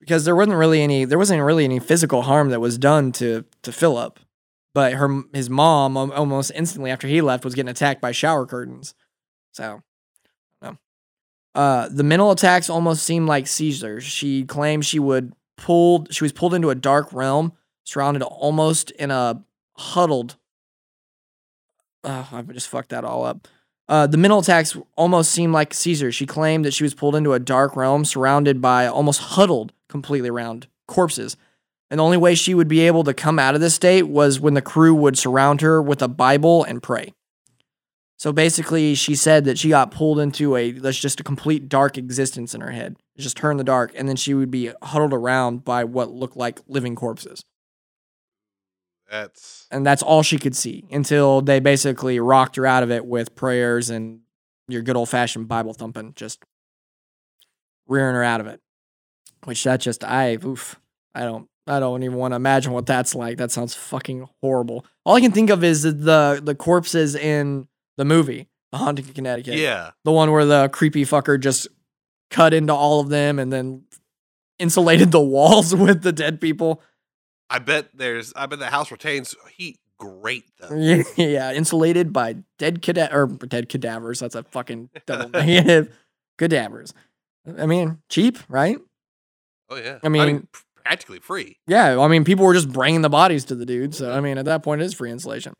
[0.00, 3.46] Because there wasn't really any there wasn't really any physical harm that was done to
[3.62, 4.20] to Philip,
[4.74, 8.94] but her his mom almost instantly after he left was getting attacked by shower curtains.
[9.52, 9.82] So,
[10.60, 10.78] no.
[11.54, 14.04] Uh, the mental attacks almost seemed like seizures.
[14.04, 17.52] She claimed she would pulled she was pulled into a dark realm,
[17.84, 19.42] surrounded almost in a
[19.76, 20.36] huddled.
[22.04, 23.46] Oh, I just fucked that all up.
[23.88, 26.14] Uh, the mental attacks almost seemed like seizures.
[26.14, 30.30] She claimed that she was pulled into a dark realm, surrounded by almost huddled completely
[30.30, 31.36] around corpses.
[31.92, 34.40] And the only way she would be able to come out of this state was
[34.40, 37.12] when the crew would surround her with a Bible and pray.
[38.16, 41.98] So basically, she said that she got pulled into a that's just a complete dark
[41.98, 42.96] existence in her head.
[43.18, 46.34] Just her in the dark, and then she would be huddled around by what looked
[46.34, 47.44] like living corpses,
[49.10, 53.04] That's and that's all she could see until they basically rocked her out of it
[53.04, 54.20] with prayers and
[54.66, 56.42] your good old fashioned Bible thumping, just
[57.86, 58.62] rearing her out of it.
[59.44, 60.80] Which that just I oof,
[61.14, 63.38] I don't I don't even want to imagine what that's like.
[63.38, 64.84] That sounds fucking horrible.
[65.04, 69.14] All I can think of is the the corpses in the movie, The Haunting of
[69.14, 69.54] Connecticut.
[69.54, 69.92] yeah.
[70.04, 71.68] The one where the creepy fucker just
[72.30, 73.84] cut into all of them and then
[74.58, 76.82] insulated the walls with the dead people.
[77.50, 78.32] I bet there's.
[78.34, 80.74] I bet the house retains heat great though.
[81.16, 84.18] Yeah, insulated by dead cada- or dead cadavers.
[84.20, 85.96] That's a fucking double negative.
[86.38, 86.92] Cadavers.
[87.58, 88.78] I mean, cheap, right?
[89.68, 89.98] Oh yeah.
[90.02, 90.48] I mean-
[90.84, 91.58] practically free.
[91.66, 93.94] Yeah, I mean, people were just bringing the bodies to the dude.
[93.94, 95.54] So, I mean, at that point, it is free insulation.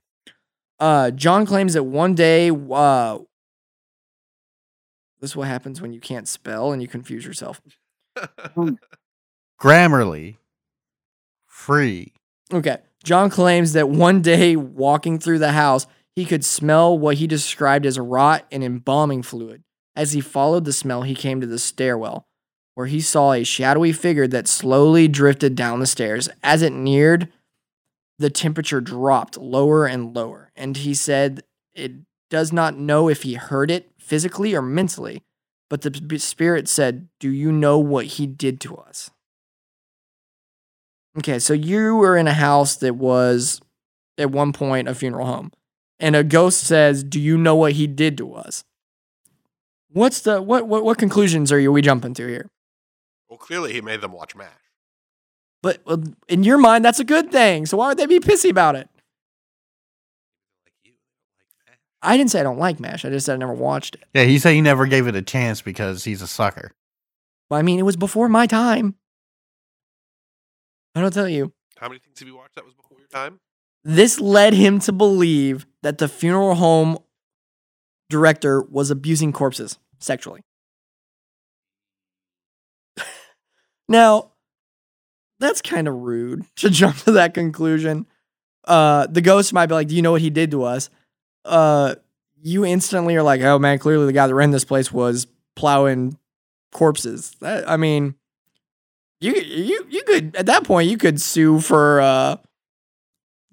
[0.79, 3.19] Uh, John claims that one day, uh,
[5.21, 7.61] this is what happens when you can't spell and you confuse yourself.
[9.61, 10.37] Grammarly.
[11.47, 12.13] Free.
[12.53, 12.79] Okay.
[13.05, 17.87] John claims that one day walking through the house, he could smell what he described
[17.87, 19.63] as rot and embalming fluid.
[19.95, 22.27] As he followed the smell, he came to the stairwell,
[22.75, 26.29] where he saw a shadowy figure that slowly drifted down the stairs.
[26.43, 27.29] As it neared,
[28.19, 31.43] the temperature dropped lower and lower, and he said
[31.75, 31.93] it
[32.31, 35.23] does not know if he heard it physically or mentally,
[35.69, 39.11] but the spirit said, Do you know what he did to us?
[41.19, 43.61] Okay, so you were in a house that was
[44.17, 45.53] at one point a funeral home,
[46.01, 48.65] and a ghost says, "Do you know what he did to us?"
[49.91, 52.49] What's the what what what conclusions are you we jumping to here?
[53.33, 54.51] Well, clearly he made them watch MASH.
[55.63, 55.97] But uh,
[56.29, 57.65] in your mind, that's a good thing.
[57.65, 58.91] So why would they be pissy about it?
[60.67, 60.93] Like you,
[61.39, 61.79] like MASH.
[62.03, 63.07] I didn't say I don't like Mash.
[63.07, 64.05] I just said I never watched it.
[64.13, 66.73] Yeah, he said he never gave it a chance because he's a sucker.
[67.49, 68.97] But I mean, it was before my time.
[70.95, 71.55] I don't tell you.
[71.79, 73.41] How many things have you watched that was before your time?
[73.83, 76.99] This led him to believe that the funeral home
[78.11, 80.43] director was abusing corpses sexually.
[83.93, 84.31] Now,
[85.39, 88.07] that's kind of rude to jump to that conclusion.
[88.65, 90.89] Uh, the ghost might be like, "Do you know what he did to us?"
[91.45, 91.95] Uh,
[92.41, 95.27] you instantly are like, "Oh man, clearly the guy that ran this place was
[95.57, 96.17] plowing
[96.73, 98.15] corpses." That, I mean,
[99.21, 102.37] you you you could at that point you could sue for uh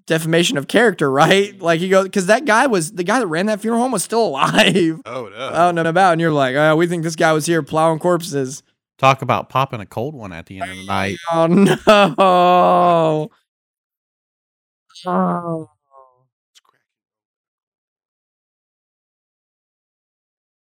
[0.06, 1.60] defamation of character, right?
[1.60, 4.04] Like you go because that guy was the guy that ran that funeral home was
[4.04, 5.38] still alive Oh no.
[5.38, 8.62] out and about, and you're like, oh, we think this guy was here plowing corpses.
[9.00, 11.18] Talk about popping a cold one at the end of the night.
[11.32, 13.30] Oh no!
[15.06, 15.70] Oh.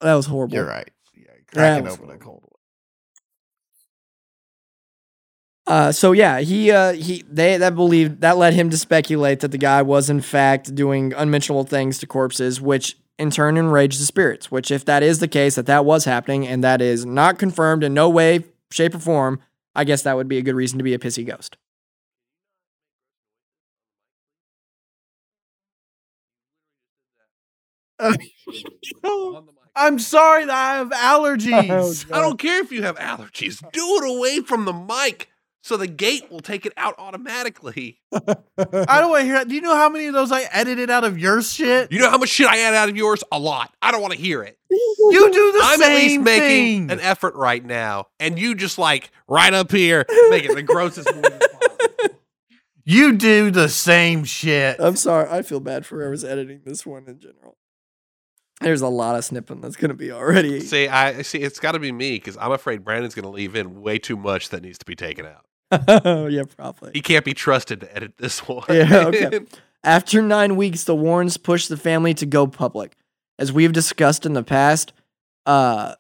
[0.02, 0.56] That was horrible.
[0.56, 0.90] You're right.
[1.16, 2.52] Yeah, That cracking was open a cold one.
[5.66, 9.52] Uh, so yeah, he uh, he they that believed that led him to speculate that
[9.52, 14.06] the guy was in fact doing unmentionable things to corpses, which in turn enraged the
[14.06, 14.52] spirits.
[14.52, 17.84] Which, if that is the case, that that was happening, and that is not confirmed
[17.84, 19.40] in no way, shape, or form,
[19.76, 21.58] I guess that would be a good reason to be a pissy ghost.
[28.00, 29.54] On the mic.
[29.76, 32.06] I'm sorry that I have allergies.
[32.12, 33.60] Oh, I don't care if you have allergies.
[33.72, 35.30] Do it away from the mic
[35.68, 38.00] so the gate will take it out automatically.
[38.14, 38.22] I
[38.58, 39.50] don't want to hear that.
[39.50, 41.92] Do you know how many of those I edited out of your shit?
[41.92, 43.22] You know how much shit I add out of yours?
[43.34, 43.76] A lot.
[43.82, 44.58] I don't want to hear it.
[44.72, 45.80] You do the same shit.
[45.80, 46.92] I'm at least same making thing.
[46.92, 52.16] an effort right now, and you just like right up here making the grossest possible.
[52.86, 54.78] you do the same shit.
[54.80, 55.30] I'm sorry.
[55.30, 57.58] I feel bad for whoever's editing this one in general.
[58.62, 60.62] There's a lot of snipping that's going to be already.
[60.62, 61.40] See, I see.
[61.40, 64.16] It's got to be me because I'm afraid Brandon's going to leave in way too
[64.16, 65.44] much that needs to be taken out.
[65.88, 66.92] yeah, probably.
[66.94, 68.64] He can't be trusted to edit this one.
[68.70, 69.40] Yeah, okay.
[69.84, 72.96] After nine weeks, the Warrens pushed the family to go public.
[73.40, 74.92] As we've discussed in the past,
[75.46, 75.96] uh,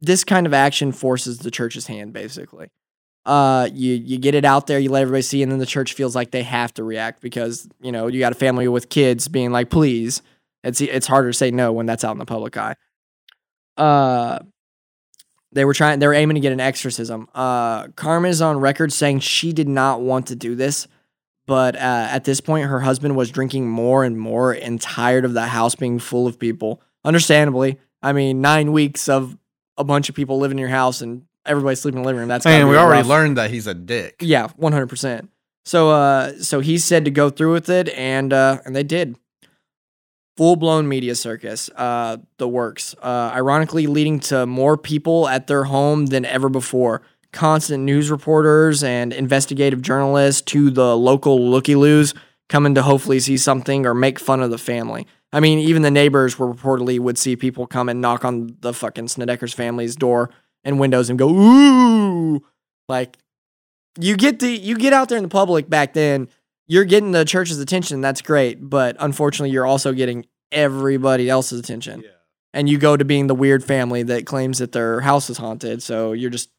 [0.00, 2.70] this kind of action forces the church's hand, basically.
[3.26, 5.94] Uh, you you get it out there, you let everybody see, and then the church
[5.94, 9.26] feels like they have to react because you know you got a family with kids
[9.28, 10.22] being like, "Please."
[10.62, 12.74] It's it's harder to say no when that's out in the public eye.
[13.76, 14.40] Uh,
[15.56, 15.98] they were trying.
[15.98, 17.28] They were aiming to get an exorcism.
[17.34, 20.86] Uh, Carmen is on record saying she did not want to do this,
[21.46, 21.78] but uh,
[22.10, 25.74] at this point, her husband was drinking more and more and tired of the house
[25.74, 26.80] being full of people.
[27.04, 29.36] Understandably, I mean, nine weeks of
[29.76, 32.28] a bunch of people living in your house and everybody sleeping in the living room.
[32.28, 33.08] That's And we already rough.
[33.08, 34.16] learned that he's a dick.
[34.20, 35.30] Yeah, one hundred percent.
[35.64, 39.16] So, uh, so he said to go through with it, and uh, and they did.
[40.36, 42.94] Full blown media circus, uh, the works.
[43.02, 47.02] Uh, ironically, leading to more people at their home than ever before.
[47.32, 52.14] Constant news reporters and investigative journalists to the local looky loos
[52.48, 55.06] coming to hopefully see something or make fun of the family.
[55.32, 58.72] I mean, even the neighbors were reportedly would see people come and knock on the
[58.72, 60.30] fucking Snedeker's family's door
[60.64, 62.42] and windows and go, ooh,
[62.88, 63.18] like
[63.98, 66.28] you get the you get out there in the public back then
[66.66, 72.00] you're getting the church's attention that's great but unfortunately you're also getting everybody else's attention.
[72.02, 72.10] Yeah.
[72.54, 75.82] and you go to being the weird family that claims that their house is haunted
[75.82, 76.50] so you're just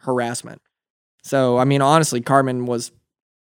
[0.00, 0.60] harassment.
[1.22, 2.92] So i mean honestly carmen was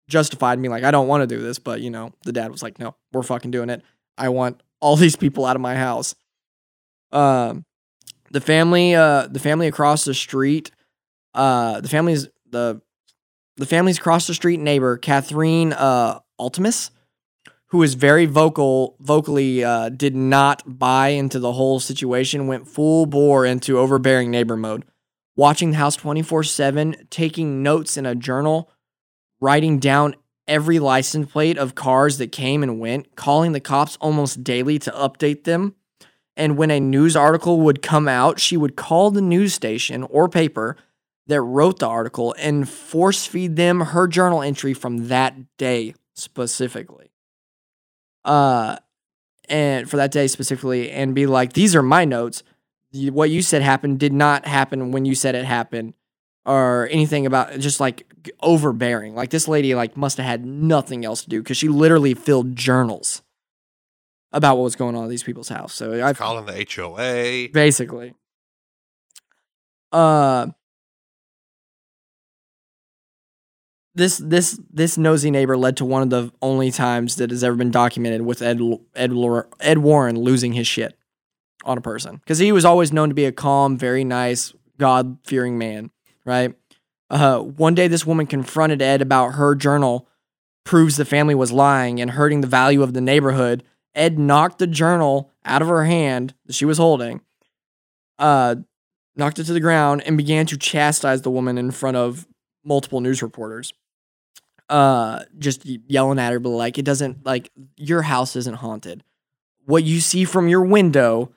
[0.08, 2.52] justified in being like i don't want to do this but you know the dad
[2.52, 3.82] was like no we're fucking doing it.
[4.18, 6.14] I want all these people out of my house.
[7.12, 7.64] Um
[8.30, 10.70] the family uh the family across the street
[11.34, 12.80] uh the family's the
[13.56, 16.90] the family's across the street neighbor, Catherine uh, Altimus,
[17.68, 23.06] who is very vocal, vocally uh, did not buy into the whole situation, went full
[23.06, 24.84] bore into overbearing neighbor mode.
[25.36, 28.70] watching the house 24 7, taking notes in a journal,
[29.40, 30.14] writing down
[30.48, 34.90] every license plate of cars that came and went, calling the cops almost daily to
[34.92, 35.74] update them.
[36.36, 40.28] And when a news article would come out, she would call the news station or
[40.28, 40.76] paper
[41.28, 47.10] that wrote the article and force feed them her journal entry from that day specifically.
[48.24, 48.76] Uh,
[49.48, 52.42] and for that day specifically, and be like, these are my notes.
[52.92, 55.94] What you said happened did not happen when you said it happened,
[56.44, 58.10] or anything about just like
[58.40, 59.14] overbearing.
[59.14, 62.56] Like this lady, like must have had nothing else to do because she literally filled
[62.56, 63.22] journals
[64.32, 65.74] about what was going on at these people's house.
[65.74, 67.48] So I Calling the HOA.
[67.52, 68.14] basically.
[69.92, 70.48] Uh
[73.96, 77.56] this this this nosy neighbor led to one of the only times that has ever
[77.56, 78.60] been documented with Ed
[78.94, 79.12] Ed,
[79.60, 80.96] Ed Warren losing his shit
[81.64, 85.18] on a person because he was always known to be a calm, very nice, God
[85.24, 85.90] fearing man,
[86.24, 86.54] right?
[87.08, 90.06] Uh, one day, this woman confronted Ed about her journal
[90.64, 93.62] proves the family was lying and hurting the value of the neighborhood.
[93.94, 97.22] Ed knocked the journal out of her hand that she was holding,
[98.18, 98.56] uh,
[99.14, 102.26] knocked it to the ground, and began to chastise the woman in front of
[102.64, 103.72] multiple news reporters.
[104.68, 109.04] Uh, just yelling at her, but like, it doesn't, like, your house isn't haunted.
[109.64, 111.30] What you see from your window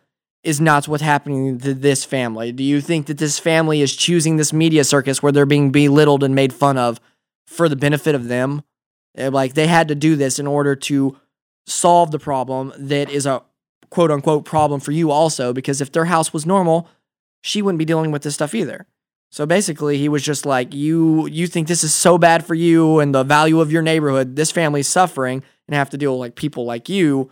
[0.44, 2.52] is not what's happening to this family.
[2.52, 6.24] Do you think that this family is choosing this media circus where they're being belittled
[6.24, 7.00] and made fun of
[7.46, 8.64] for the benefit of them?
[9.16, 11.18] Eh, Like, they had to do this in order to
[11.68, 13.44] solve the problem that is a
[13.92, 16.88] quote unquote problem for you also because if their house was normal
[17.42, 18.86] she wouldn't be dealing with this stuff either
[19.30, 23.00] so basically he was just like you you think this is so bad for you
[23.00, 26.36] and the value of your neighborhood this family's suffering and have to deal with like
[26.36, 27.30] people like you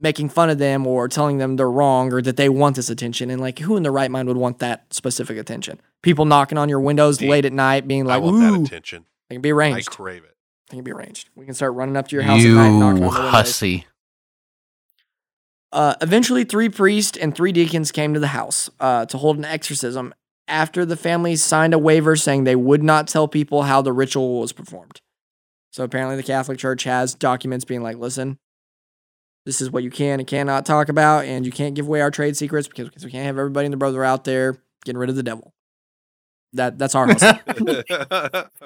[0.00, 3.30] making fun of them or telling them they're wrong or that they want this attention
[3.30, 6.68] and like who in the right mind would want that specific attention people knocking on
[6.68, 7.30] your windows Deep.
[7.30, 9.06] late at night being like, I like want ooh that attention.
[9.28, 9.74] they can be arranged.
[9.74, 10.36] I arranged crave it.
[10.70, 12.78] they can be arranged we can start running up to your house at night and
[12.78, 13.30] knocking You on the windows.
[13.32, 13.86] hussy.
[15.70, 19.44] Uh, eventually, three priests and three deacons came to the house uh, to hold an
[19.44, 20.14] exorcism
[20.48, 24.40] after the family signed a waiver saying they would not tell people how the ritual
[24.40, 25.00] was performed.
[25.70, 28.38] So apparently, the Catholic Church has documents being like, listen,
[29.46, 32.10] this is what you can and cannot talk about, and you can't give away our
[32.10, 35.10] trade secrets because, because we can't have everybody and the brother out there getting rid
[35.10, 35.52] of the devil.
[36.54, 37.22] That that's our house.
[37.22, 38.44] Uh,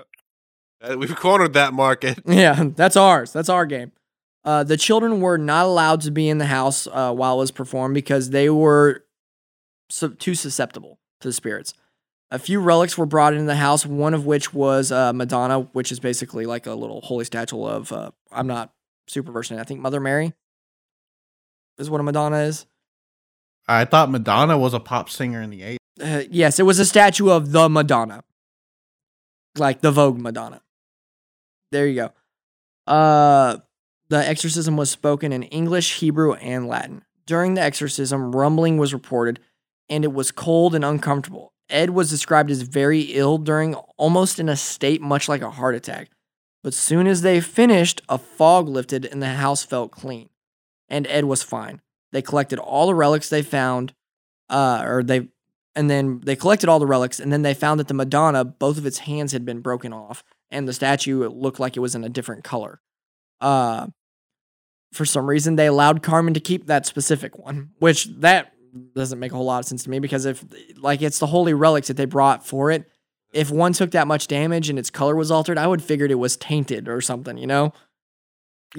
[0.97, 2.21] We've cornered that market.
[2.27, 3.33] Yeah, that's ours.
[3.33, 3.93] That's our game.
[4.45, 7.51] Uh, the children were not allowed to be in the house uh, while it was
[7.53, 9.05] performed because they were
[9.91, 11.75] su- too susceptible to the spirits.
[12.31, 15.93] A few relics were brought into the house, one of which was uh, Madonna, which
[15.93, 18.73] is basically like a little holy statue of, uh, I'm not
[19.07, 19.61] super versed in it.
[19.61, 20.33] I think Mother Mary
[21.79, 22.67] is what a Madonna is.
[23.69, 25.77] I thought Madonna was a pop singer in the 80s.
[26.01, 28.25] Uh, yes, it was a statue of the Madonna,
[29.57, 30.63] like the Vogue Madonna.
[31.71, 31.95] There you
[32.87, 32.93] go.
[32.93, 33.59] Uh,
[34.09, 37.05] the exorcism was spoken in English, Hebrew, and Latin.
[37.27, 39.39] During the exorcism, rumbling was reported,
[39.89, 41.53] and it was cold and uncomfortable.
[41.69, 45.75] Ed was described as very ill during almost in a state much like a heart
[45.75, 46.11] attack.
[46.63, 50.29] But soon as they finished, a fog lifted and the house felt clean,
[50.89, 51.81] and Ed was fine.
[52.13, 53.95] They collected all the relics they found,
[54.49, 55.29] uh, or they
[55.75, 58.79] and then they collected all the relics and then they found that the madonna both
[58.79, 62.05] of its hands had been broken off and the statue looked like it was in
[62.05, 62.81] a different color
[63.41, 63.87] uh
[64.93, 68.52] for some reason they allowed carmen to keep that specific one which that
[68.95, 70.45] doesn't make a whole lot of sense to me because if
[70.79, 72.85] like it's the holy relics that they brought for it
[73.33, 76.17] if one took that much damage and its color was altered i would figured it
[76.17, 77.73] was tainted or something you know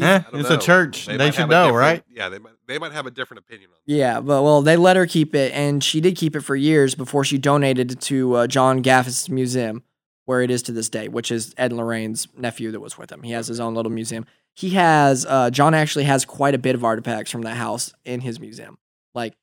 [0.01, 0.55] Eh, it's know.
[0.55, 1.05] a church.
[1.05, 2.03] They, might should know, right?
[2.09, 2.53] Yeah, they might.
[2.67, 3.77] They might have a different opinion on.
[3.85, 6.95] Yeah, but well, they let her keep it, and she did keep it for years
[6.95, 9.83] before she donated it to uh, John Zaffis Museum,
[10.25, 13.23] where it is to this day, which is Ed Lorraine's nephew that was with him.
[13.23, 14.25] He has his own little museum.
[14.55, 18.21] He has uh, John actually has quite a bit of artifacts from that house in
[18.21, 18.77] his museum.
[19.13, 19.35] Like,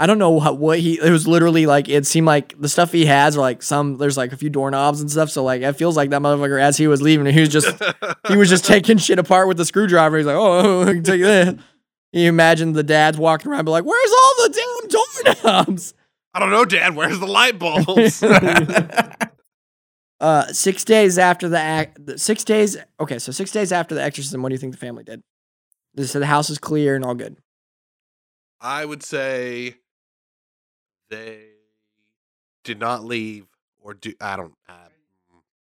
[0.00, 0.98] I don't know what, what he.
[0.98, 3.98] It was literally like it seemed like the stuff he has are like some.
[3.98, 5.28] There's like a few doorknobs and stuff.
[5.28, 7.70] So like it feels like that motherfucker as he was leaving, he was just
[8.28, 10.16] he was just taking shit apart with the screwdriver.
[10.16, 11.58] He's like, oh, I can take that.
[12.14, 15.92] You imagine the dads walking around, be like, "Where's all the damn doorknobs?"
[16.32, 16.96] I don't know, Dad.
[16.96, 18.22] Where's the light bulbs?
[20.20, 22.78] uh, six days after the act, the- six days.
[22.98, 25.20] Okay, so six days after the exorcism, what do you think the family did?
[25.92, 27.36] They said the house is clear and all good.
[28.62, 29.76] I would say
[31.10, 31.40] they
[32.64, 33.46] did not leave
[33.80, 34.14] or do.
[34.20, 34.54] I don't.
[34.68, 34.72] Uh,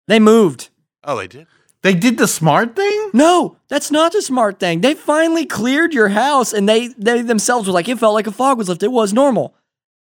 [0.07, 0.69] They moved.
[1.03, 1.47] oh, they did.
[1.81, 3.09] They did the smart thing?
[3.13, 4.79] No, that's not the smart thing.
[4.79, 8.31] They finally cleared your house, and they they themselves were like, it felt like a
[8.31, 8.85] fog was lifted.
[8.85, 9.53] It was normal.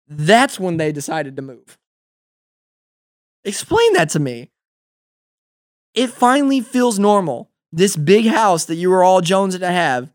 [0.07, 1.77] That's when they decided to move.
[3.45, 4.49] Explain that to me.
[5.93, 7.49] It finally feels normal.
[7.71, 10.11] This big house that you were all jonesing to have,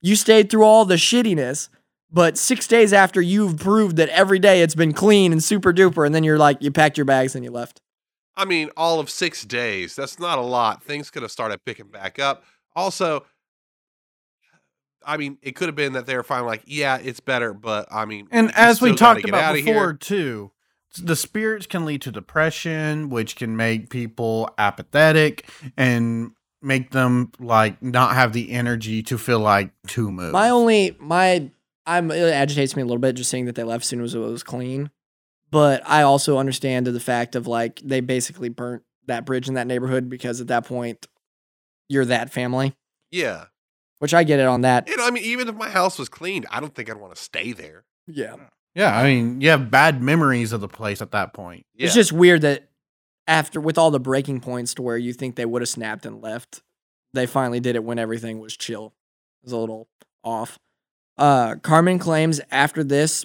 [0.00, 1.68] you stayed through all the shittiness,
[2.12, 6.04] but six days after you've proved that every day it's been clean and super duper,
[6.04, 7.80] and then you're like, you packed your bags and you left.
[8.36, 9.96] I mean, all of six days.
[9.96, 10.82] That's not a lot.
[10.82, 12.44] Things could have started picking back up.
[12.74, 13.24] Also,
[15.04, 17.88] I mean, it could have been that they were finally like, yeah, it's better, but
[17.90, 19.74] I mean, And as we talked about outta here.
[19.74, 20.52] before, too,
[20.98, 27.82] the spirits can lead to depression, which can make people apathetic and make them like
[27.82, 30.32] not have the energy to feel like to move.
[30.32, 31.50] My only my
[31.86, 34.14] I'm it agitates me a little bit just seeing that they left as soon as
[34.14, 34.90] it was clean.
[35.50, 39.66] But I also understand the fact of like they basically burnt that bridge in that
[39.66, 41.06] neighborhood because at that point
[41.88, 42.74] you're that family.
[43.10, 43.46] Yeah.
[43.98, 44.88] Which I get it on that.
[44.88, 47.22] And I mean, even if my house was cleaned, I don't think I'd want to
[47.22, 47.84] stay there.
[48.06, 48.32] Yeah.
[48.32, 48.42] Hmm.
[48.74, 51.66] yeah, I mean, you have bad memories of the place at that point.
[51.74, 51.86] Yeah.
[51.86, 52.68] It's just weird that
[53.28, 56.20] after with all the breaking points to where you think they would have snapped and
[56.22, 56.62] left,
[57.12, 58.94] they finally did it when everything was chill.
[59.42, 59.88] It was a little
[60.24, 60.58] off.
[61.18, 63.24] Uh Carmen claims after this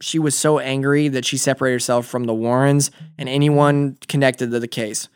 [0.00, 4.60] she was so angry that she separated herself from the Warrens and anyone connected to
[4.60, 5.08] the case.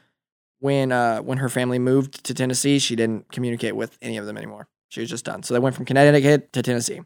[0.58, 4.36] When uh when her family moved to Tennessee, she didn't communicate with any of them
[4.36, 4.68] anymore.
[4.88, 5.42] She was just done.
[5.42, 7.00] So they went from Connecticut to Tennessee.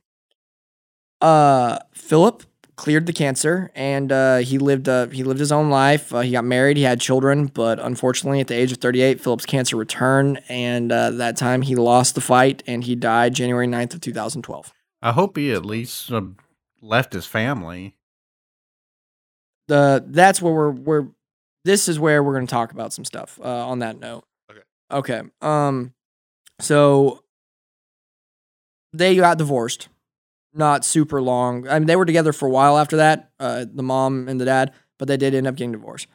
[1.21, 2.45] Uh Philip
[2.77, 6.13] cleared the cancer and uh, he lived uh, he lived his own life.
[6.13, 9.47] Uh, he got married, he had children, but unfortunately, at the age of 38, Philip's
[9.47, 13.95] cancer returned, and uh, that time he lost the fight and he died January 9th
[13.95, 14.73] of 2012.
[15.05, 16.23] I hope he at least uh,
[16.83, 17.95] left his family.
[19.69, 21.07] The that's where we're we're
[21.65, 23.39] this is where we're going to talk about some stuff.
[23.43, 24.61] Uh, on that note, Okay.
[24.91, 25.23] okay.
[25.41, 25.95] Um,
[26.61, 27.23] so
[28.93, 29.89] they got divorced.
[30.53, 31.67] Not super long.
[31.69, 33.31] I mean, they were together for a while after that.
[33.41, 36.07] Uh, the mom and the dad, but they did end up getting divorced.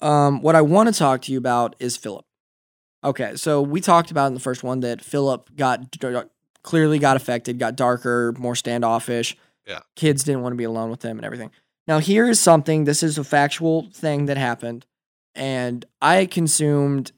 [0.00, 2.24] Um, what I want to talk to you about is Philip.
[3.02, 5.98] Okay, so we talked about in the first one that Philip got d-
[6.62, 9.36] clearly got affected, got darker, more standoffish.
[9.66, 9.80] Yeah.
[9.96, 11.50] Kids didn't want to be alone with him and everything.
[11.86, 12.84] Now, here is something.
[12.84, 14.86] This is a factual thing that happened,
[15.34, 17.12] and I consumed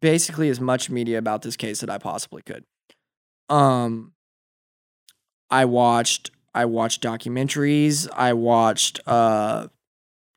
[0.00, 2.64] basically as much media about this case that I possibly could.
[3.48, 4.12] Um,
[5.50, 8.08] I watched I watched documentaries.
[8.12, 9.68] I watched uh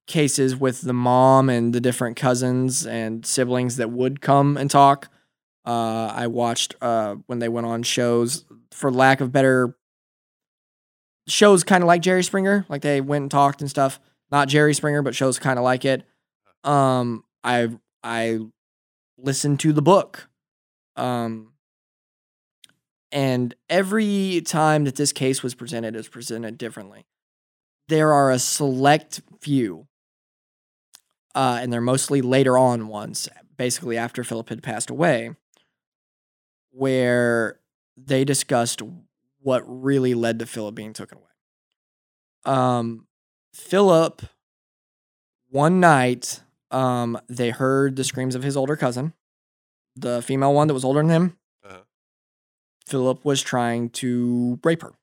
[0.07, 5.09] cases with the mom and the different cousins and siblings that would come and talk.
[5.65, 9.75] Uh, I watched uh, when they went on shows, for lack of better,
[11.27, 13.99] shows kind of like Jerry Springer, like they went and talked and stuff.
[14.31, 16.03] Not Jerry Springer, but shows kind of like it.
[16.63, 17.69] Um, I
[18.03, 18.39] I
[19.17, 20.29] listened to the book.
[20.95, 21.53] Um,
[23.11, 27.05] and every time that this case was presented, was presented differently.
[27.87, 29.87] There are a select few,
[31.35, 35.35] uh, and they're mostly later on ones, basically after Philip had passed away,
[36.71, 37.59] where
[37.97, 38.81] they discussed
[39.41, 41.25] what really led to Philip being taken away.
[42.45, 43.07] Um,
[43.53, 44.21] Philip,
[45.49, 46.41] one night,
[46.71, 49.13] um, they heard the screams of his older cousin,
[49.95, 51.37] the female one that was older than him.
[51.65, 51.81] Uh-huh.
[52.87, 54.93] Philip was trying to rape her.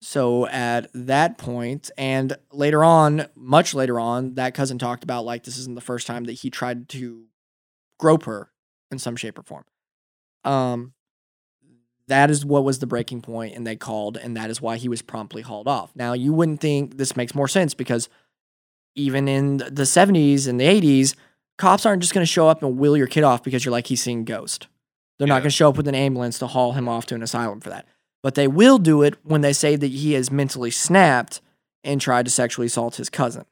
[0.00, 5.44] So at that point, and later on, much later on, that cousin talked about like
[5.44, 7.26] this isn't the first time that he tried to
[7.98, 8.50] grope her
[8.90, 9.64] in some shape or form.
[10.44, 10.92] Um,
[12.08, 14.88] that is what was the breaking point, and they called, and that is why he
[14.88, 15.94] was promptly hauled off.
[15.94, 18.08] Now you wouldn't think this makes more sense because
[18.94, 21.14] even in the 70s and the 80s,
[21.58, 23.86] cops aren't just going to show up and wheel your kid off because you're like
[23.86, 24.66] he's seeing ghost.
[25.18, 27.22] They're not going to show up with an ambulance to haul him off to an
[27.22, 27.86] asylum for that.
[28.22, 31.40] But they will do it when they say that he has mentally snapped
[31.84, 33.44] and tried to sexually assault his cousin.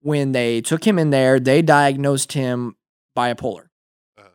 [0.00, 2.76] When they took him in there, they diagnosed him
[3.16, 3.66] bipolar.
[4.18, 4.28] Uh-huh.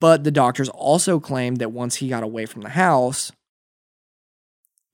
[0.00, 3.32] But the doctors also claimed that once he got away from the house,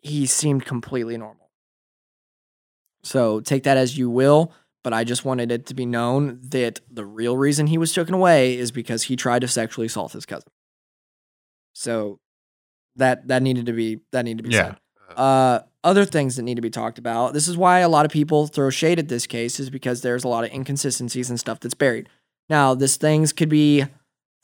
[0.03, 1.51] he seemed completely normal.
[3.03, 6.80] So take that as you will, but I just wanted it to be known that
[6.90, 10.26] the real reason he was taken away is because he tried to sexually assault his
[10.26, 10.49] cousin.
[11.72, 12.18] So
[12.97, 14.74] that that needed to be that needed to be Yeah.
[15.09, 15.16] said.
[15.16, 17.32] Uh, other things that need to be talked about.
[17.32, 20.24] This is why a lot of people throw shade at this case is because there's
[20.24, 22.09] a lot of inconsistencies and stuff that's buried.
[22.49, 23.84] Now, this things could be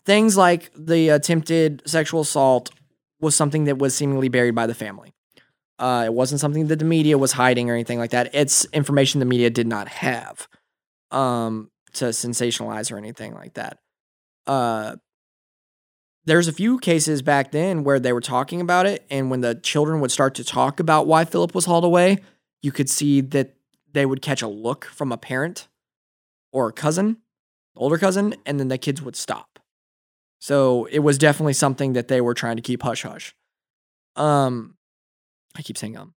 [0.04, 2.70] things like the attempted sexual assault
[3.20, 5.12] was something that was seemingly buried by the family.
[5.78, 8.34] Uh, it wasn't something that the media was hiding or anything like that.
[8.34, 10.48] It's information the media did not have
[11.10, 13.78] um, to sensationalize or anything like that.
[14.46, 14.96] Uh,
[16.24, 19.56] there's a few cases back then where they were talking about it, and when the
[19.56, 22.18] children would start to talk about why Philip was hauled away,
[22.60, 23.54] you could see that
[23.92, 25.68] they would catch a look from a parent
[26.52, 27.18] or a cousin,
[27.76, 29.58] older cousin, and then the kids would stop.
[30.40, 33.34] So it was definitely something that they were trying to keep hush hush.
[34.16, 34.76] Um,
[35.56, 36.14] I keep saying um.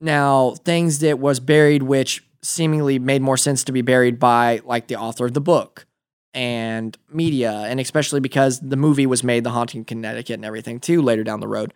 [0.00, 4.88] Now things that was buried, which seemingly made more sense to be buried by like
[4.88, 5.86] the author of the book
[6.34, 11.00] and media, and especially because the movie was made, The Haunting Connecticut, and everything too
[11.00, 11.72] later down the road.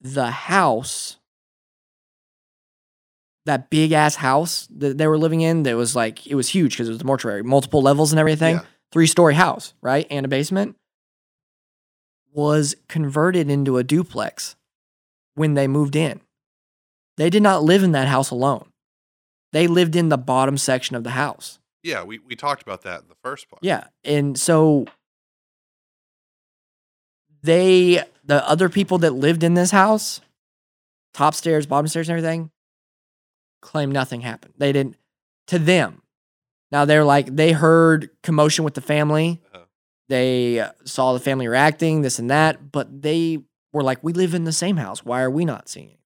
[0.00, 1.18] The house,
[3.46, 6.74] that big ass house that they were living in, that was like it was huge
[6.74, 8.64] because it was the mortuary, multiple levels and everything, Yeah.
[8.92, 10.76] three story house, right, and a basement,
[12.32, 14.56] was converted into a duplex
[15.34, 16.20] when they moved in.
[17.16, 18.68] They did not live in that house alone.
[19.52, 21.58] They lived in the bottom section of the house.
[21.82, 23.58] Yeah, we, we talked about that in the first part.
[23.62, 23.88] Yeah.
[24.04, 24.86] And so
[27.42, 30.20] they, the other people that lived in this house,
[31.12, 32.51] top stairs, bottom stairs, and everything,
[33.62, 34.52] claim nothing happened.
[34.58, 34.96] They didn't,
[35.46, 36.02] to them.
[36.70, 39.40] Now they're like, they heard commotion with the family.
[39.54, 39.64] Uh-huh.
[40.08, 43.38] They uh, saw the family reacting, this and that, but they
[43.72, 45.02] were like, we live in the same house.
[45.04, 46.00] Why are we not seeing it?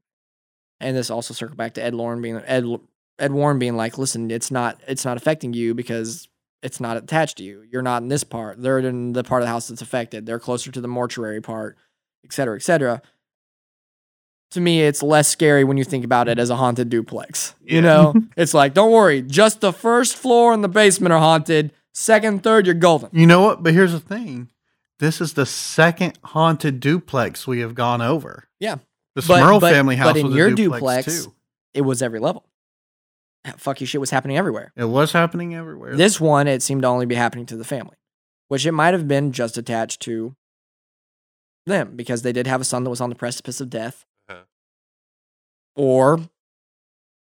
[0.79, 2.65] And this also circled back to Ed Lauren being Ed
[3.19, 6.29] Ed Warren being like, listen, it's not it's not affecting you because
[6.63, 7.65] it's not attached to you.
[7.71, 8.61] You're not in this part.
[8.61, 10.27] They're in the part of the house that's affected.
[10.27, 11.79] They're closer to the mortuary part,
[12.25, 13.01] et cetera, et cetera.
[14.53, 17.55] To me, it's less scary when you think about it as a haunted duplex.
[17.65, 17.81] You Yeah.
[17.81, 21.73] know, it's like, don't worry, just the first floor and the basement are haunted.
[21.95, 23.09] Second, third, you're golden.
[23.13, 23.63] You know what?
[23.63, 24.51] But here's the thing.
[24.99, 28.49] This is the second haunted duplex we have gone over.
[28.61, 28.77] Yeah.
[29.15, 31.35] The Smurl but- family house but in was a your duplex, duplex, too.
[31.75, 32.45] It was every level.
[33.47, 34.73] Ah, Fucky shit was happening everywhere.
[34.77, 35.97] It was happening everywhere.
[35.97, 37.97] This one, it seemed to only be happening to the family,
[38.49, 40.35] which it might have been just attached to
[41.67, 44.05] them because they did have a son that was on the precipice of death.
[45.77, 46.20] Or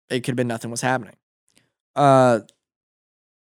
[0.10, 1.16] it could have been nothing was happening.
[1.95, 2.41] Uh,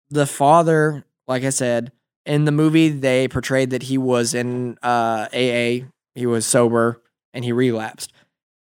[0.09, 1.91] the father, like I said,
[2.25, 5.85] in the movie, they portrayed that he was in uh, AA,
[6.15, 7.01] he was sober,
[7.33, 8.13] and he relapsed.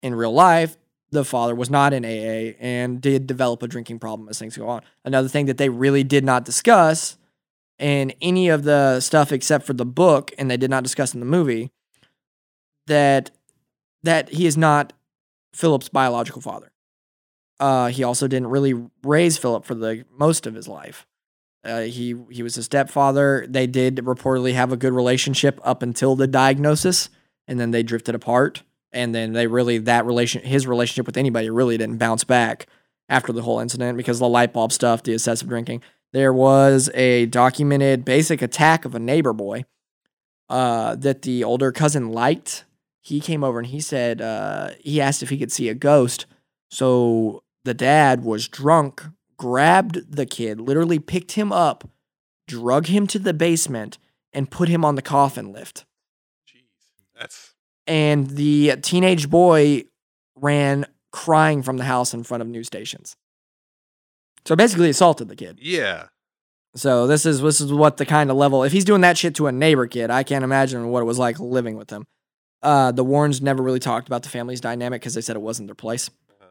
[0.02, 0.76] In real life,
[1.10, 4.68] the father was not in AA and did develop a drinking problem as things go
[4.68, 4.82] on.
[5.04, 7.16] Another thing that they really did not discuss
[7.78, 11.20] in any of the stuff except for the book, and they did not discuss in
[11.20, 11.70] the movie,
[12.86, 13.30] that
[14.02, 14.92] that he is not
[15.56, 16.70] Philip's biological father.
[17.58, 21.06] Uh, he also didn't really raise Philip for the most of his life.
[21.64, 23.46] Uh, he he was a stepfather.
[23.48, 27.08] They did reportedly have a good relationship up until the diagnosis,
[27.48, 28.62] and then they drifted apart.
[28.92, 32.66] And then they really that relation his relationship with anybody really didn't bounce back
[33.08, 35.82] after the whole incident because the light bulb stuff, the excessive drinking.
[36.12, 39.64] There was a documented basic attack of a neighbor boy
[40.48, 42.64] uh, that the older cousin liked.
[43.06, 46.26] He came over and he said uh, he asked if he could see a ghost.
[46.72, 49.04] So the dad was drunk,
[49.36, 51.88] grabbed the kid, literally picked him up,
[52.48, 53.98] drug him to the basement,
[54.32, 55.84] and put him on the coffin lift.
[56.52, 56.64] Jeez.
[57.16, 57.54] That's
[57.86, 59.84] And the teenage boy
[60.34, 63.14] ran crying from the house in front of news stations.
[64.44, 65.60] So basically assaulted the kid.
[65.62, 66.08] yeah.
[66.74, 68.64] So this is this is what the kind of level.
[68.64, 71.20] If he's doing that shit to a neighbor kid, I can't imagine what it was
[71.20, 72.04] like living with him.
[72.62, 75.68] Uh, the Warrens never really talked about the family's dynamic because they said it wasn't
[75.68, 76.08] their place.
[76.30, 76.48] Uh-huh.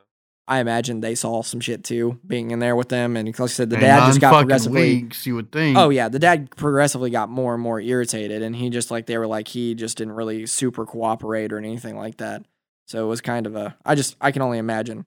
[0.48, 3.46] I imagine they saw some shit too, being in there with them, and like I
[3.48, 5.02] said, the In dad just got progressively.
[5.02, 5.78] weeks, you would think.
[5.78, 9.18] Oh yeah, the dad progressively got more and more irritated, and he just like they
[9.18, 12.46] were like he just didn't really super cooperate or anything like that.
[12.88, 13.76] So it was kind of a.
[13.84, 15.06] I just I can only imagine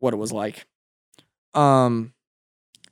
[0.00, 0.66] what it was like.
[1.54, 2.12] Um,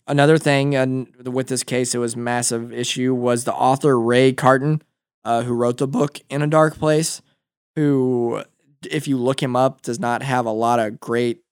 [0.06, 4.82] another thing and with this case, it was massive issue was the author Ray Garton,
[5.28, 7.20] uh, who wrote the book In a Dark Place,
[7.76, 8.42] who,
[8.90, 11.42] if you look him up, does not have a lot of great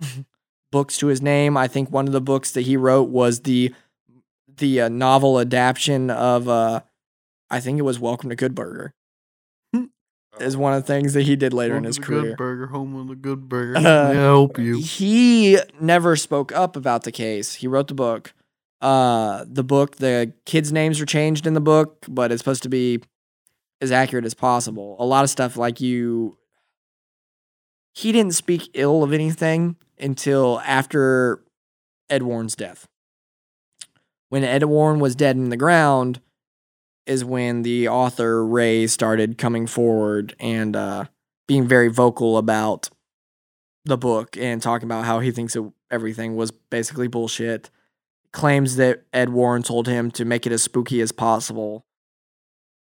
[0.72, 1.56] books to his name.
[1.56, 3.72] I think one of the books that he wrote was the
[4.56, 6.80] the uh, novel adaptation of uh
[7.48, 8.92] I think it was Welcome to Good Burger.
[10.40, 12.22] Is one of the things that he did later in his the career.
[12.22, 13.76] Good burger, home of the good burger.
[13.76, 14.78] Uh, I help you.
[14.78, 17.54] He never spoke up about the case.
[17.54, 18.34] He wrote the book.
[18.80, 22.68] Uh, the book, the kids' names are changed in the book, but it's supposed to
[22.68, 23.00] be
[23.82, 24.96] as accurate as possible.
[24.98, 26.38] A lot of stuff like you.
[27.92, 31.42] He didn't speak ill of anything until after
[32.08, 32.88] Ed Warren's death.
[34.30, 36.22] When Ed Warren was dead in the ground,
[37.06, 41.04] is when the author Ray started coming forward and uh,
[41.48, 42.88] being very vocal about
[43.84, 47.70] the book and talking about how he thinks it, everything was basically bullshit.
[48.32, 51.84] Claims that Ed Warren told him to make it as spooky as possible.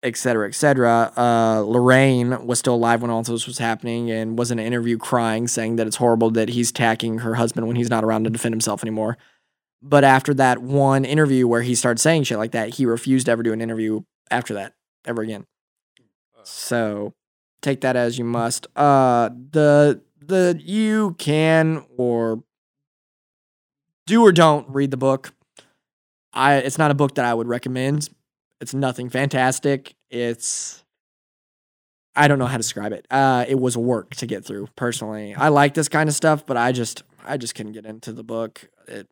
[0.03, 1.11] Et cetera, et cetera.
[1.15, 4.97] Uh, Lorraine was still alive when all this was happening and was in an interview
[4.97, 8.29] crying, saying that it's horrible that he's attacking her husband when he's not around to
[8.29, 9.17] defend himself anymore.
[9.81, 13.31] But after that one interview where he started saying shit like that, he refused to
[13.31, 14.73] ever do an interview after that
[15.05, 15.45] ever again.
[16.43, 17.13] So
[17.61, 18.67] take that as you must.
[18.75, 22.43] Uh, the the you can or
[24.05, 25.33] do or don't read the book.
[26.33, 28.09] I it's not a book that I would recommend.
[28.63, 29.93] It's nothing fantastic.
[30.09, 30.85] It's
[32.15, 33.05] I don't know how to describe it.
[33.11, 34.69] Uh, it was work to get through.
[34.77, 38.13] Personally, I like this kind of stuff, but I just I just couldn't get into
[38.13, 38.69] the book.
[38.87, 39.09] It.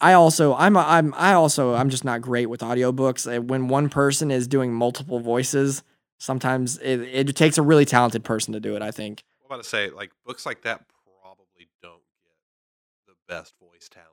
[0.00, 3.46] I also I'm I'm I also I'm just not great with audiobooks.
[3.46, 5.82] When one person is doing multiple voices,
[6.16, 8.80] sometimes it, it takes a really talented person to do it.
[8.80, 9.22] I think.
[9.42, 10.82] I'm about to say, like books like that
[11.20, 14.08] probably don't get the best voice talent.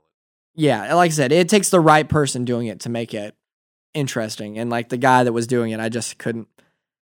[0.53, 3.37] Yeah, like I said, it takes the right person doing it to make it
[3.93, 4.57] interesting.
[4.57, 6.47] And like the guy that was doing it, I just couldn't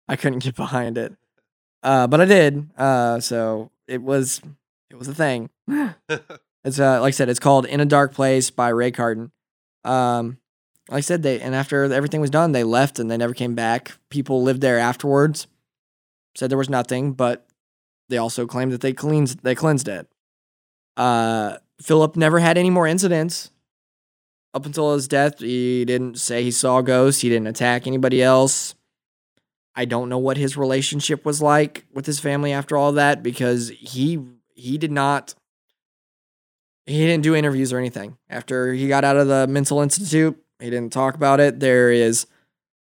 [0.07, 1.13] I couldn't get behind it.
[1.83, 2.69] Uh but I did.
[2.77, 4.41] Uh so it was
[4.89, 5.49] it was a thing.
[6.63, 9.31] It's uh like I said, it's called In a Dark Place by Ray Garton.
[9.83, 10.39] Um
[10.89, 13.53] like I said, they and after everything was done, they left and they never came
[13.53, 13.93] back.
[14.09, 15.45] People lived there afterwards,
[16.36, 17.45] said there was nothing, but
[18.09, 20.07] they also claimed that they cleansed they cleansed it.
[20.97, 23.51] Uh Philip never had any more incidents.
[24.56, 27.22] Up until his death, he didn't say he saw ghosts.
[27.22, 28.74] He didn't attack anybody else.
[29.76, 33.70] I don't know what his relationship was like with his family after all that because
[33.70, 35.36] he he did not
[36.86, 38.18] he didn't do interviews or anything.
[38.30, 41.60] After he got out of the mental institute, he didn't talk about it.
[41.60, 42.26] There is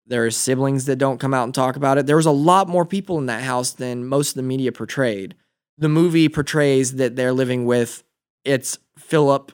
[0.05, 2.07] there are siblings that don't come out and talk about it.
[2.07, 5.37] There was a lot more people in that house than most of the media portrayed.
[5.79, 8.03] The movie portrays that they're living with
[8.45, 9.53] it's Philip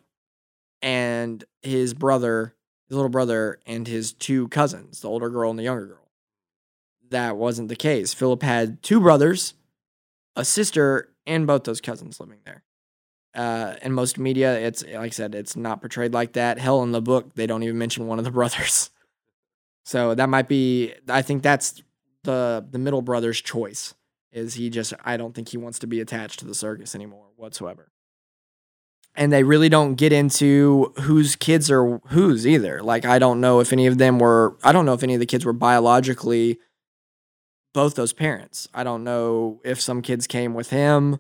[0.81, 2.55] and his brother,
[2.89, 6.11] his little brother, and his two cousins, the older girl and the younger girl.
[7.11, 8.15] That wasn't the case.
[8.15, 9.55] Philip had two brothers,
[10.37, 12.63] a sister, and both those cousins living there.
[13.35, 16.59] Uh, in most media, it's like I said, it's not portrayed like that.
[16.59, 18.91] Hell, in the book, they don't even mention one of the brothers.
[19.85, 20.95] So that might be.
[21.09, 21.83] I think that's
[22.25, 23.95] the the middle brother's choice.
[24.33, 24.93] Is he just?
[25.05, 27.91] I don't think he wants to be attached to the circus anymore whatsoever
[29.19, 32.83] and they really don't get into whose kids are whose either.
[32.83, 35.21] Like I don't know if any of them were I don't know if any of
[35.21, 36.59] the kids were biologically
[37.75, 38.69] both those parents.
[38.73, 41.19] I don't know if some kids came with him.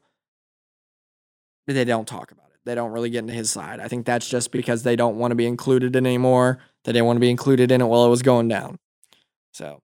[1.66, 2.60] But they don't talk about it.
[2.64, 3.80] They don't really get into his side.
[3.80, 6.58] I think that's just because they don't want to be included in anymore.
[6.84, 8.78] They didn't want to be included in it while it was going down.
[9.52, 9.82] So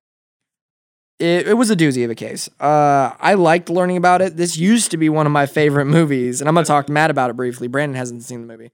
[1.18, 2.48] it, it was a doozy of a case.
[2.60, 4.36] Uh, I liked learning about it.
[4.36, 7.10] This used to be one of my favorite movies, and I'm gonna talk to Matt
[7.10, 7.68] about it briefly.
[7.68, 8.72] Brandon hasn't seen the movie,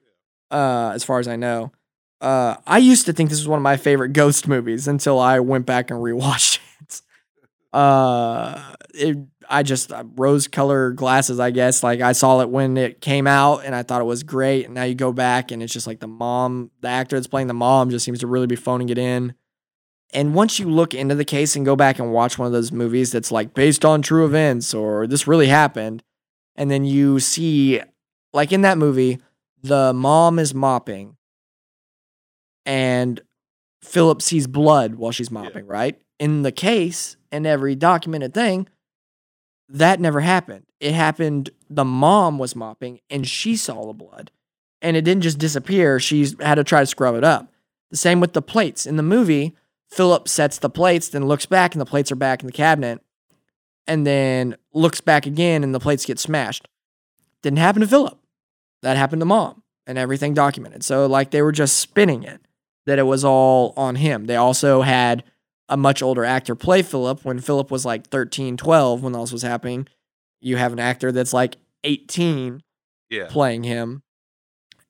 [0.50, 1.72] uh, as far as I know.
[2.20, 5.40] Uh, I used to think this was one of my favorite ghost movies until I
[5.40, 7.02] went back and rewatched it.
[7.72, 9.16] Uh, it
[9.48, 11.82] I just rose color glasses, I guess.
[11.82, 14.66] Like I saw it when it came out, and I thought it was great.
[14.66, 17.48] And now you go back, and it's just like the mom, the actor that's playing
[17.48, 19.34] the mom, just seems to really be phoning it in.
[20.12, 22.72] And once you look into the case and go back and watch one of those
[22.72, 26.02] movies that's like based on true events or this really happened,
[26.56, 27.80] and then you see,
[28.32, 29.18] like in that movie,
[29.62, 31.16] the mom is mopping
[32.66, 33.20] and
[33.82, 35.98] Philip sees blood while she's mopping, right?
[36.18, 38.68] In the case and every documented thing,
[39.68, 40.66] that never happened.
[40.80, 44.30] It happened, the mom was mopping and she saw the blood.
[44.82, 47.52] And it didn't just disappear, she had to try to scrub it up.
[47.90, 48.86] The same with the plates.
[48.86, 49.54] In the movie,
[49.90, 53.00] Philip sets the plates, then looks back, and the plates are back in the cabinet,
[53.86, 56.68] and then looks back again, and the plates get smashed.
[57.42, 58.18] Didn't happen to Philip.
[58.82, 60.84] That happened to mom, and everything documented.
[60.84, 62.40] So, like, they were just spinning it
[62.86, 64.26] that it was all on him.
[64.26, 65.24] They also had
[65.68, 69.32] a much older actor play Philip when Philip was like 13, 12 when all this
[69.32, 69.86] was happening.
[70.40, 72.62] You have an actor that's like 18
[73.10, 73.26] Yeah.
[73.28, 74.02] playing him.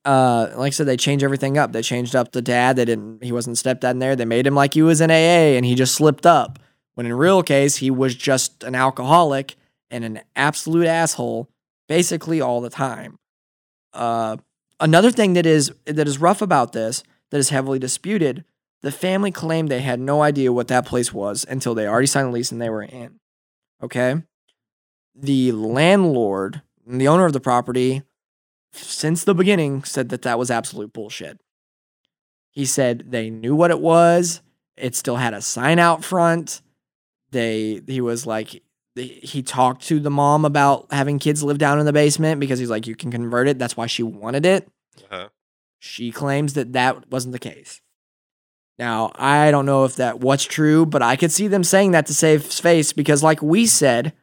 [0.03, 1.73] Uh, like I said, they changed everything up.
[1.73, 2.75] They changed up the dad.
[2.75, 3.23] They didn't.
[3.23, 4.15] He wasn't stepdad in there.
[4.15, 6.59] They made him like he was in AA, and he just slipped up.
[6.95, 9.55] When in real case, he was just an alcoholic
[9.89, 11.49] and an absolute asshole,
[11.87, 13.17] basically all the time.
[13.93, 14.37] Uh,
[14.79, 18.43] another thing that is that is rough about this, that is heavily disputed.
[18.81, 22.29] The family claimed they had no idea what that place was until they already signed
[22.29, 23.19] a lease and they were in.
[23.83, 24.15] Okay,
[25.15, 28.03] the landlord, the owner of the property,
[28.73, 31.39] since the beginning said that that was absolute bullshit.
[32.51, 34.41] He said they knew what it was.
[34.77, 36.61] It still had a sign out front.
[37.31, 38.61] They he was like
[38.95, 42.69] he talked to the mom about having kids live down in the basement because he's
[42.69, 43.57] like you can convert it.
[43.57, 44.67] That's why she wanted it.
[45.09, 45.29] Uh-huh.
[45.79, 47.81] She claims that that wasn't the case.
[48.77, 52.05] Now, I don't know if that what's true, but I could see them saying that
[52.07, 54.13] to save face because like we said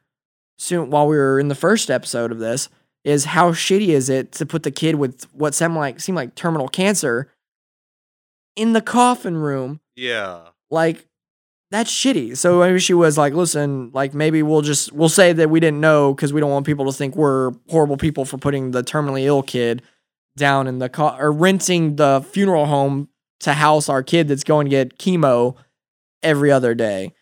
[0.59, 2.69] soon while we were in the first episode of this
[3.09, 6.35] is how shitty is it to put the kid with what seemed like seemed like
[6.35, 7.31] terminal cancer
[8.57, 10.49] in the coffin room Yeah.
[10.71, 11.05] like
[11.71, 12.35] that's shitty.
[12.35, 15.81] So maybe she was like, listen, like maybe we'll just we'll say that we didn't
[15.81, 19.25] know because we don't want people to think we're horrible people for putting the terminally
[19.25, 19.83] ill kid
[20.39, 23.09] down in the co- or renting the funeral home
[23.41, 25.57] to house our kid that's going to get chemo
[26.23, 27.13] every other day.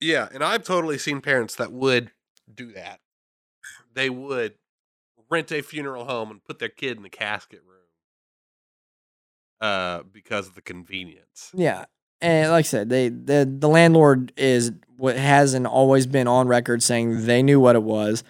[0.00, 2.10] Yeah, and I've totally seen parents that would
[2.52, 3.00] do that.
[3.92, 4.54] They would
[5.30, 7.76] rent a funeral home and put their kid in the casket room
[9.60, 11.50] uh because of the convenience.
[11.54, 11.84] Yeah.
[12.20, 16.82] And like I said, they the the landlord is what hasn't always been on record
[16.82, 18.22] saying they knew what it was.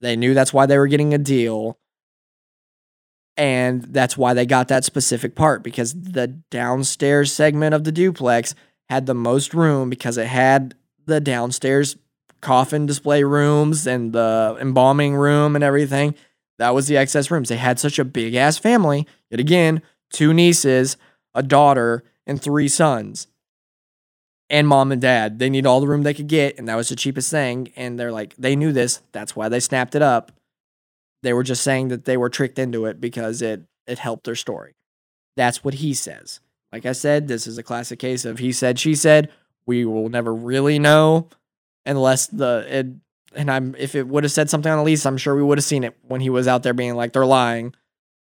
[0.00, 1.78] They knew that's why they were getting a deal.
[3.38, 8.54] And that's why they got that specific part because the downstairs segment of the duplex
[8.88, 11.96] had the most room because it had the downstairs
[12.40, 16.14] coffin display rooms and the embalming room and everything.
[16.58, 17.48] That was the excess rooms.
[17.48, 19.06] They had such a big ass family.
[19.30, 20.96] Yet again, two nieces,
[21.34, 23.26] a daughter, and three sons.
[24.48, 25.38] And mom and dad.
[25.38, 27.72] They need all the room they could get, and that was the cheapest thing.
[27.76, 29.02] And they're like, they knew this.
[29.12, 30.32] That's why they snapped it up.
[31.22, 34.34] They were just saying that they were tricked into it because it it helped their
[34.34, 34.74] story.
[35.36, 36.40] That's what he says.
[36.72, 39.30] Like I said, this is a classic case of he said, she said.
[39.66, 41.28] We will never really know
[41.84, 42.96] unless the
[43.36, 45.58] and I'm if it would have said something on the lease, I'm sure we would
[45.58, 47.74] have seen it when he was out there being like they're lying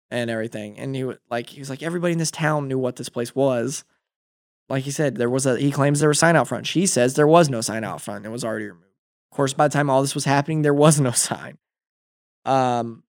[0.10, 0.78] and everything.
[0.80, 3.84] And he like he was like everybody in this town knew what this place was.
[4.70, 6.68] Like he said, there was a he claims there was a sign out front.
[6.68, 8.26] She says there was no sign out front.
[8.26, 8.86] It was already removed.
[9.32, 11.58] Of course, by the time all this was happening, there was no sign.
[12.46, 13.04] Um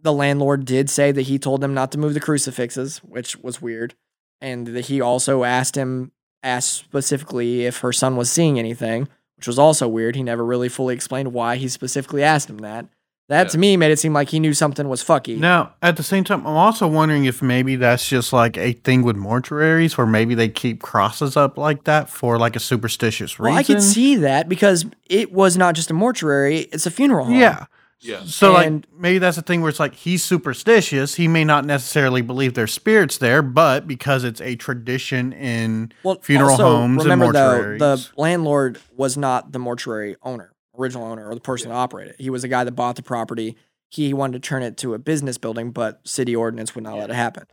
[0.00, 3.62] the landlord did say that he told them not to move the crucifixes, which was
[3.62, 3.94] weird.
[4.40, 9.08] And that he also asked him asked specifically if her son was seeing anything,
[9.44, 10.16] which was also weird.
[10.16, 12.86] He never really fully explained why he specifically asked him that.
[13.28, 13.48] That Yeah.
[13.50, 15.36] to me made it seem like he knew something was fucky.
[15.38, 19.02] Now, at the same time, I'm also wondering if maybe that's just like a thing
[19.02, 23.52] with mortuaries where maybe they keep crosses up like that for like a superstitious reason.
[23.52, 27.26] Well, I could see that because it was not just a mortuary; it's a funeral
[27.26, 27.34] home.
[27.34, 27.66] Yeah.
[28.00, 28.22] Yeah.
[28.26, 31.14] So And- like maybe that's the thing where it's like he's superstitious.
[31.14, 36.18] He may not necessarily believe there's spirits there, but because it's a tradition in Well,
[36.20, 41.28] funeral also, homes and remember though, the landlord was not the mortuary owner, original owner,
[41.28, 42.20] or the person that operated it.
[42.22, 43.56] He was the guy that bought the property.
[43.90, 47.10] He wanted to turn it to a business building, but city ordinance would not let
[47.10, 47.44] it happen.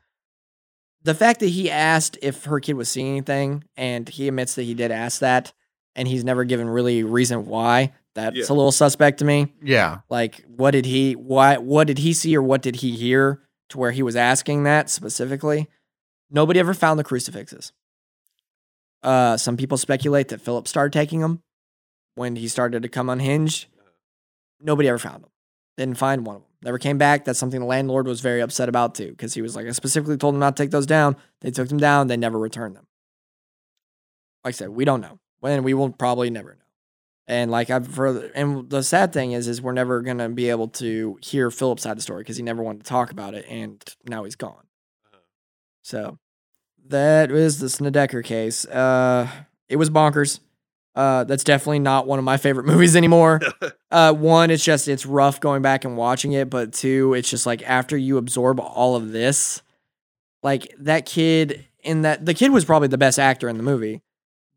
[1.04, 4.64] The fact that he asked if her kid was seeing anything, and he admits that
[4.64, 5.54] he did ask that,
[5.96, 7.94] and he's never given really reason why.
[8.14, 8.43] That's Yeah.
[8.49, 9.53] a little suspect to me.
[9.62, 9.99] yeah.
[10.09, 13.78] Like, what did he why what did he see or what did he hear to
[13.78, 15.68] where he was asking that specifically?
[16.30, 17.72] Nobody ever found the crucifixes.
[19.03, 21.41] Uh, some people speculate that Philip started taking them
[22.16, 23.68] when he started to come unhinged.
[24.62, 25.32] Nobody ever found them.
[25.78, 26.51] Didn't find one of them.
[26.64, 27.26] Never came back.
[27.26, 30.18] That's something the landlord was very upset about too, because he was like, I specifically
[30.18, 31.16] told them not to take those down.
[31.41, 32.07] They took them down.
[32.07, 32.86] They never returned them.
[34.43, 35.18] Like I said, we don't know.
[35.39, 36.61] When we will probably never know.
[37.28, 40.67] And like I've further, and the sad thing is, is we're never gonna be able
[40.69, 43.45] to hear Philip's side of the story because he never wanted to talk about it,
[43.47, 44.65] and now he's gone.
[45.84, 46.17] So
[46.88, 48.65] that was the Snedeker case.
[48.65, 49.30] Uh,
[49.69, 50.39] it was bonkers.
[50.93, 53.41] Uh, that's definitely not one of my favorite movies anymore.
[53.93, 57.45] Uh, one, it's just it's rough going back and watching it, but two, it's just
[57.45, 59.61] like after you absorb all of this,
[60.43, 64.01] like that kid in that the kid was probably the best actor in the movie,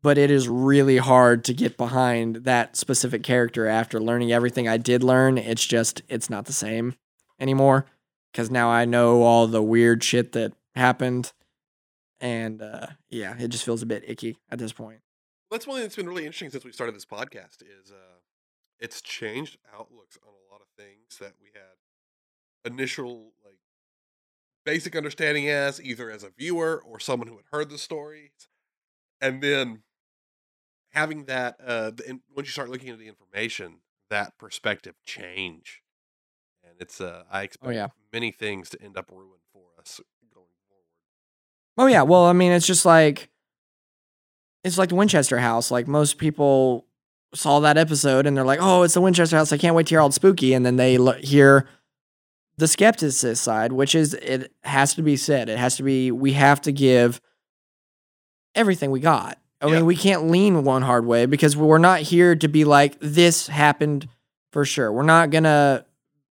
[0.05, 4.77] but it is really hard to get behind that specific character after learning everything I
[4.77, 5.39] did learn.
[5.39, 6.93] It's just it's not the same
[7.39, 7.87] anymore
[8.31, 11.33] because now I know all the weird shit that happened,
[12.19, 14.99] and uh, yeah, it just feels a bit icky at this point.
[15.49, 18.19] That's one thing that's been really interesting since we started this podcast is uh
[18.79, 23.57] it's changed outlooks on a lot of things that we had initial like
[24.67, 28.49] basic understanding as either as a viewer or someone who had heard the stories
[29.19, 29.81] and then
[30.95, 33.79] having that uh the, once you start looking at the information
[34.09, 35.81] that perspective change
[36.63, 37.87] and it's uh i expect yeah.
[38.11, 39.99] many things to end up ruined for us
[40.33, 40.85] going forward
[41.77, 43.29] Oh yeah, well, I mean, it's just like
[44.63, 45.71] it's like the Winchester House.
[45.71, 46.87] Like most people
[47.33, 49.51] saw that episode and they're like, "Oh, it's the Winchester House.
[49.51, 51.67] I can't wait to hear all spooky." And then they l- hear
[52.57, 55.49] the skepticist side, which is it has to be said.
[55.49, 56.11] It has to be.
[56.11, 57.19] We have to give
[58.55, 59.37] everything we got.
[59.65, 62.97] I mean, we can't lean one hard way because we're not here to be like
[62.99, 64.07] this happened
[64.51, 64.91] for sure.
[64.91, 65.85] We're not gonna.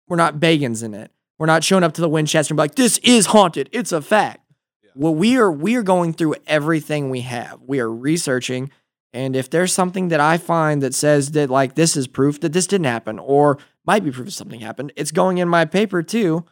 [0.08, 1.12] We're not Bagans in it.
[1.40, 3.70] We're not showing up to the Winchester and be like, "This is haunted.
[3.72, 4.42] It's a fact."
[4.84, 7.60] yeah Well, we are we are going through everything we have.
[7.66, 8.72] We are researching,
[9.12, 12.54] and if there's something that I find that says that like this is proof that
[12.54, 16.02] this didn't happen, or might be proof that something happened, it's going in my paper
[16.02, 16.46] too,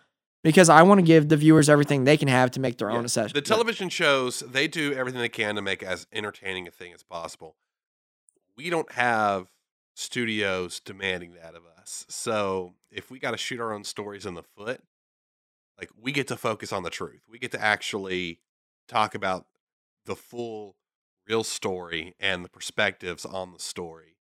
[0.44, 2.98] because I want to give the viewers everything they can have to make their Yeah.
[2.98, 3.34] own assessment.
[3.34, 7.04] The television shows they do everything they can to make as entertaining a thing as
[7.04, 7.56] possible.
[8.56, 9.52] We don't have
[9.94, 12.06] studios demanding that of us.
[12.10, 14.82] So if we got to shoot our own stories in the foot,
[15.78, 17.22] like we get to focus on the truth.
[17.30, 18.40] We get to actually
[18.88, 19.48] talk about
[20.06, 20.76] the full
[21.28, 24.18] real story and the perspectives on the story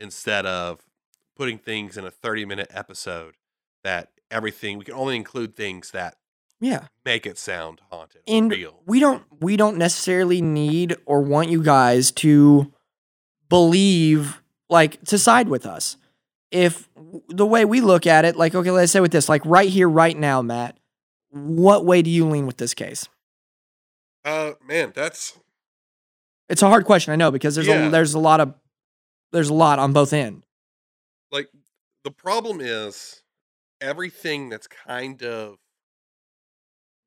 [0.00, 0.80] instead of
[1.36, 3.34] putting things in a 30 minute episode
[3.82, 6.16] that everything we can only include things that
[6.60, 6.86] yeah.
[7.04, 8.82] make it sound haunted and real.
[8.86, 12.72] we don't we don't necessarily need or want you guys to
[13.48, 15.96] believe like to side with us
[16.50, 16.88] if
[17.28, 19.88] the way we look at it like okay let's say with this like right here
[19.88, 20.76] right now matt
[21.30, 23.08] what way do you lean with this case
[24.24, 25.38] Uh, man, that's
[26.48, 27.86] it's a hard question i know because there's Yeah.
[27.86, 28.54] a there's a lot of
[29.32, 30.42] there's a lot on both end
[31.30, 31.48] like
[32.04, 33.22] the problem is
[33.84, 35.58] everything that's kind of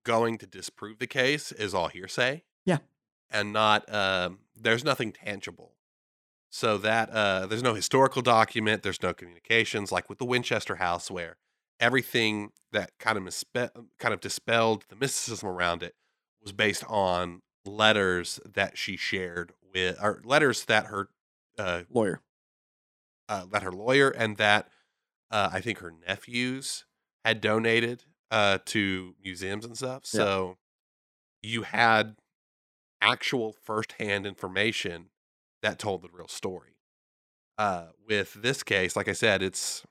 [0.05, 2.43] going to disprove the case is all hearsay.
[2.65, 2.77] Yeah.
[3.29, 5.73] and not um, there's nothing tangible.
[6.49, 11.11] So that uh, there's no historical document, there's no communications, like with the Winchester House,
[11.11, 11.37] where
[11.79, 15.93] everything that kind of mispe- kind of dispelled the mysticism around it
[16.41, 21.09] was based on letters that she shared with, or letters that her
[21.57, 22.21] uh, lawyer
[23.29, 24.69] uh, that her lawyer and that
[25.31, 26.85] uh, I think her nephews
[27.25, 30.03] had donated uh, to museums and stuff.
[30.13, 30.19] Yeah.
[30.19, 30.57] So
[31.41, 32.15] you had
[33.01, 35.09] actual firsthand information
[35.61, 36.77] that told the real story.
[37.57, 39.83] Uh, with this case, like I said, it's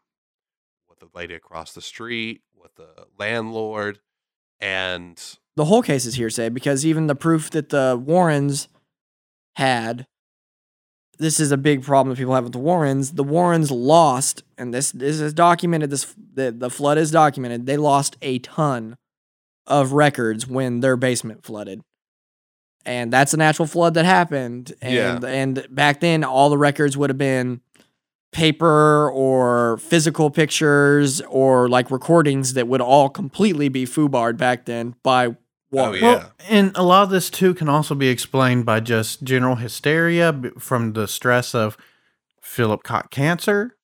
[0.87, 3.99] what the lady across the street, what the landlord,
[4.61, 5.20] and
[5.57, 8.68] the whole case is hearsay because even the proof that the Warrens
[9.57, 10.07] had,
[11.18, 13.12] this is a big problem that people have with the Warrens.
[13.12, 15.90] The Warrens lost, and this this is documented.
[15.90, 17.66] This the, the flood is documented.
[17.66, 18.96] They lost a ton
[19.66, 21.82] of records when their basement flooded,
[22.84, 24.74] and that's a natural flood that happened.
[24.80, 27.60] And and back then, all the records would have been
[28.32, 34.94] paper or physical pictures or like recordings that would all completely be foobarred back then
[35.02, 35.34] by
[35.70, 35.90] water.
[35.90, 36.02] Oh, yeah.
[36.02, 40.34] Well, and a lot of this too can also be explained by just general hysteria
[40.58, 41.76] from the stress of
[42.40, 43.76] Philip caught cancer.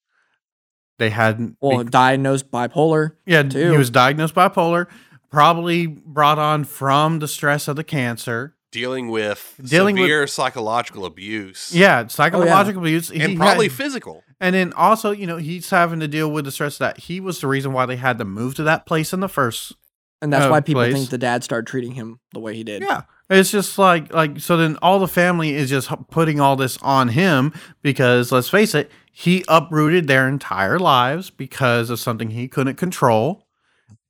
[0.98, 3.12] They had Well, diagnosed bipolar.
[3.26, 3.72] yeah, too.
[3.72, 4.86] he was diagnosed bipolar,
[5.30, 8.54] probably brought on from the stress of the cancer.
[8.70, 11.74] dealing with Dealing with- severe psychological abuse.
[11.74, 14.22] Yeah, psychological oh, abuse, and He probably had- physical.
[14.40, 17.42] and then also, you know, he's having to deal with the stress that he was
[17.42, 19.74] the reason why they had to move to that place in the first
[20.22, 20.94] And that's Uh, why people place.
[20.94, 22.82] think the dad started treating him the way he did.
[22.82, 23.02] Yeah.
[23.28, 27.08] It's just like like so then all the family is just putting all this on
[27.08, 27.52] him
[27.82, 33.46] because let's face it, he uprooted their entire lives because of something he couldn't control.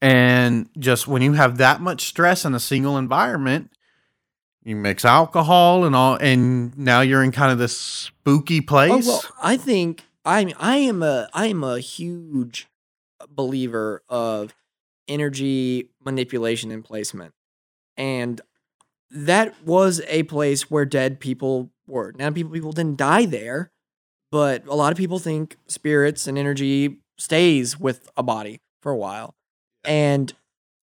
[0.01, 3.71] And just when you have that much stress in a single environment,
[4.65, 9.07] you mix alcohol and all and now you're in kind of this spooky Oh, place.
[9.07, 12.67] well, I think I I am a I am a huge
[13.31, 14.53] believer of
[15.13, 17.35] energy manipulation and placement.
[17.97, 18.41] And
[19.11, 22.13] that was a place where dead people were.
[22.17, 23.71] Now people people didn't die there,
[24.31, 28.97] but a lot of people think spirits and energy stays with a body for a
[28.97, 29.35] while.
[29.85, 30.33] And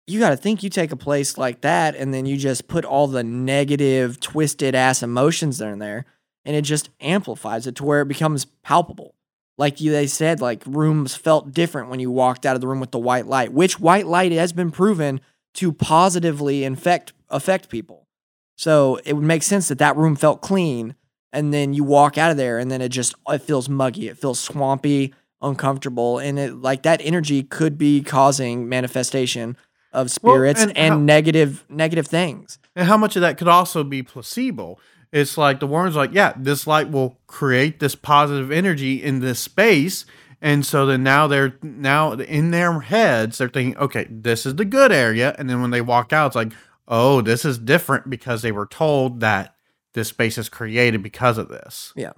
[0.06, 2.86] you got to think you take a place like that and then you just put
[2.86, 6.06] all the negative twisted ass emotions in there
[6.46, 9.16] and it just amplifies it to where it becomes palpable.
[9.58, 12.80] Like you, they said, like rooms felt different when you walked out of the room
[12.80, 15.20] with the white light, which white light has been proven
[15.56, 18.08] to positively infect affect people.
[18.56, 20.96] So it would make sense that that room felt clean,
[21.34, 24.18] and then you walk out of there, and then it just it feels muggy, it
[24.18, 29.58] feels swampy, uncomfortable, and it like that energy could be causing manifestation
[29.92, 32.60] of spirits and and, how- negative negative things.
[32.76, 34.78] And how much of that could also be placebo?
[35.12, 39.40] It's like the Warren's like, yeah, this light will create this positive energy in this
[39.40, 40.06] space.
[40.42, 44.66] And so then now they're now in their heads, they're thinking, okay, this is the
[44.66, 45.36] good area.
[45.40, 46.54] And then when they walk out, it's like,
[46.88, 49.56] oh, this is different because they were told that
[49.94, 51.92] this space is created because of this.
[51.96, 52.14] Yeah.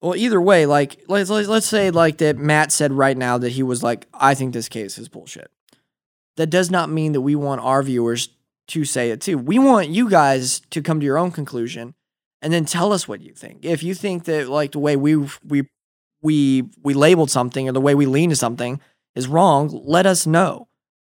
[0.00, 3.52] Well, either way, like let's let's, let's say like that Matt said right now that
[3.52, 5.50] he was like, I think this case is bullshit.
[6.36, 8.28] That does not mean that we want our viewers
[8.68, 9.36] to say it too.
[9.38, 11.94] We want you guys to come to your own conclusion
[12.42, 13.64] and then tell us what you think.
[13.64, 15.68] If you think that like the way we we
[16.22, 18.80] we we labeled something or the way we lean to something
[19.14, 20.68] is wrong, let us know.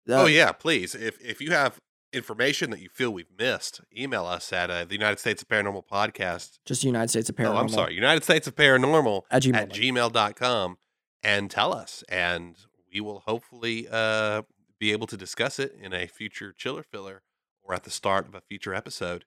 [0.07, 0.95] oh Uh, yeah, please.
[0.95, 1.79] If if you have
[2.11, 5.83] information that you feel we've missed, email us at uh, the United States of Paranormal
[5.87, 6.57] Podcast.
[6.65, 7.53] Just United States of Paranormal.
[7.53, 9.55] Oh, I'm sorry, United States of Paranormal At Gmail.
[9.55, 10.77] at gmail.com
[11.23, 12.03] and tell us.
[12.09, 12.55] And
[12.91, 14.41] we will hopefully uh,
[14.79, 17.21] be able to discuss it in a future chiller filler
[17.69, 19.23] or at the start of a future episode.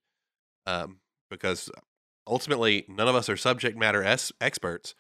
[0.67, 0.99] Um,
[1.31, 1.71] because
[2.27, 4.95] ultimately, none of us are subject matter es- experts.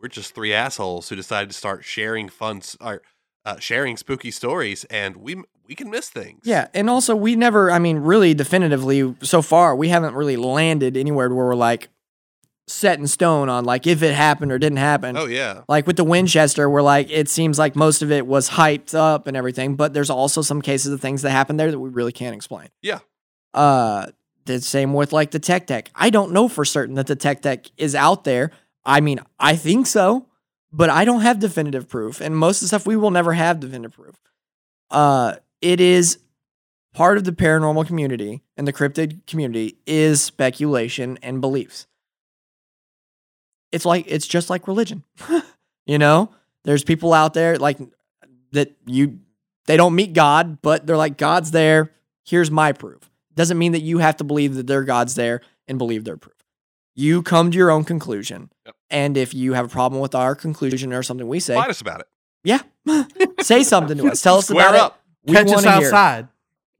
[0.00, 3.02] We're just three assholes who decided to start sharing fun, or
[3.44, 5.36] uh, sharing spooky stories, and we
[5.66, 6.40] we can miss things.
[6.44, 10.96] Yeah, and also we never, I mean, really definitively so far, we haven't really landed
[10.96, 11.88] anywhere where we're like
[12.68, 15.16] set in stone on like if it happened or didn't happen.
[15.16, 15.62] Oh yeah.
[15.68, 19.26] Like with the Winchester, where like it seems like most of it was hyped up
[19.26, 22.12] and everything, but there's also some cases of things that happened there that we really
[22.12, 22.68] can't explain.
[22.82, 23.00] Yeah.
[23.54, 24.06] Uh,
[24.44, 25.90] the same with like the Tech Deck.
[25.94, 28.50] I don't know for certain that the Tech Deck is out there.
[28.84, 30.26] I mean, I think so,
[30.72, 33.60] but I don't have definitive proof, and most of the stuff we will never have
[33.60, 34.20] definitive proof.
[34.90, 36.18] Uh, it is
[36.94, 41.86] part of the paranormal community and the cryptid community is speculation and beliefs.
[43.72, 45.04] It's like it's just like religion.
[45.86, 46.30] you know,
[46.64, 47.78] there's people out there like
[48.52, 49.18] that you
[49.66, 51.92] they don't meet God, but they're like God's there.
[52.24, 53.10] Here's my proof.
[53.34, 56.34] Doesn't mean that you have to believe that their God's there and believe their proof.
[56.94, 58.50] You come to your own conclusion.
[58.64, 58.74] Yep.
[58.88, 61.80] And if you have a problem with our conclusion or something we say, Fight us
[61.80, 62.06] about it.
[62.44, 62.60] yeah,
[63.42, 64.22] say something to us.
[64.22, 65.02] Tell us Square about up.
[65.24, 65.30] it.
[65.30, 65.86] We Catch us wanna hear.
[65.88, 66.28] outside.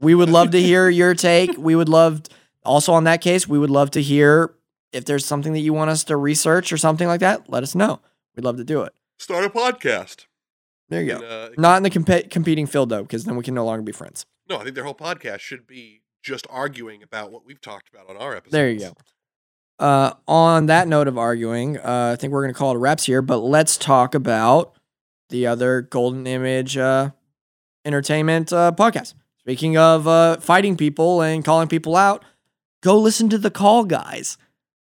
[0.01, 1.57] We would love to hear your take.
[1.59, 2.23] We would love,
[2.65, 4.55] also on that case, we would love to hear
[4.93, 7.49] if there's something that you want us to research or something like that.
[7.51, 8.01] Let us know.
[8.35, 8.93] We'd love to do it.
[9.19, 10.27] Start a podcast.
[10.89, 11.27] There you And, go.
[11.27, 13.93] uh, Not in the comp- competing field though, because then we can no longer be
[13.93, 14.27] friends.
[14.49, 18.09] no, I think their whole podcast should be just arguing about what we've talked about
[18.09, 18.53] on our episode.
[18.53, 18.93] There you go.
[19.79, 22.79] Uh, on that note of arguing, uh, I think we're going to call it a
[22.79, 24.75] wraps here, but let's talk about
[25.29, 27.11] the other Golden Image uh,
[27.85, 29.15] Entertainment uh, podcast.
[29.41, 32.25] Speaking of uh, fighting people and calling people out,
[32.83, 34.37] go listen to the Call Guys.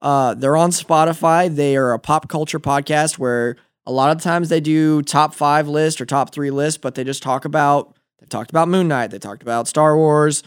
[0.02, 1.54] Uh, they're on Spotify.
[1.54, 5.68] They are a pop culture podcast where a lot of times they do top five
[5.68, 9.12] list or top three list, but they just talk about they talked about Moon Knight,
[9.12, 10.44] they talked about Star Wars,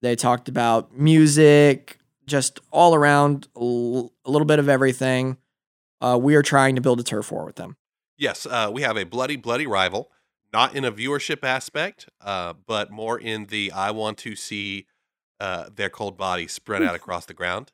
[0.00, 5.36] they talked about music, just all around a little bit of everything.
[6.00, 7.76] Uh, we are trying to build a turf war with them.
[8.16, 10.10] Yes, uh, we have a bloody, bloody rival,
[10.52, 14.86] not in a viewership aspect, uh, but more in the I want to see
[15.40, 17.72] uh, their cold bodies spread out across the ground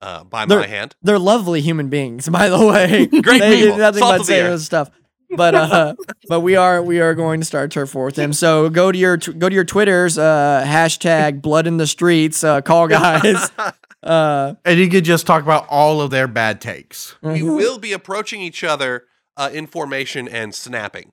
[0.00, 0.94] uh, by They're- my hand.
[1.02, 3.06] They're lovely human beings, by the way.
[3.22, 3.76] Great they people.
[3.76, 4.50] did nothing Salt but of the say earth.
[4.50, 4.90] those stuff.
[5.36, 5.94] But uh,
[6.28, 8.32] but we are we are going to start turf war with them.
[8.32, 10.16] So go to your tw- go to your twitters.
[10.16, 12.42] Uh, hashtag blood in the streets.
[12.44, 13.50] Uh, call guys.
[14.00, 17.16] Uh, And you could just talk about all of their bad takes.
[17.20, 21.10] we will be approaching each other uh, in formation and snapping.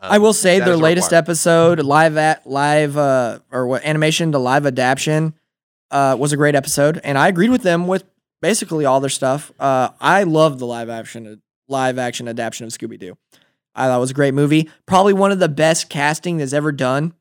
[0.00, 1.28] I will say their latest requirement.
[1.28, 5.34] episode, live at live uh or what animation to live adaptation,
[5.90, 8.04] uh was a great episode, and I agreed with them with
[8.42, 9.50] basically all their stuff.
[9.58, 13.16] Uh, I love the live action live action adaptation of Scooby Doo.
[13.74, 16.72] I thought it was a great movie, probably one of the best casting that's ever
[16.72, 17.14] done.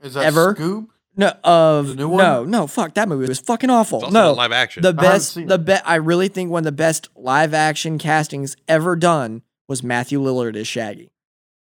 [0.00, 0.54] Is that Ever?
[0.54, 0.86] Scoob?
[1.16, 2.18] No, of The new one?
[2.18, 3.98] no, no, fuck that movie was fucking awful.
[3.98, 4.82] It's also No, not live action.
[4.82, 5.66] the best, seen the it.
[5.66, 10.20] be- I really think one of the best live action castings ever done was Matthew
[10.20, 11.10] Lillard as Shaggy,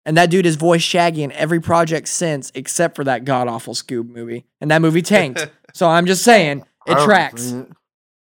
[0.05, 3.73] and that dude has voiced Shaggy in every project since, except for that god awful
[3.73, 5.47] Scoob movie, and that movie tanked.
[5.73, 7.43] so I'm just saying it tracks.
[7.43, 7.71] seen it.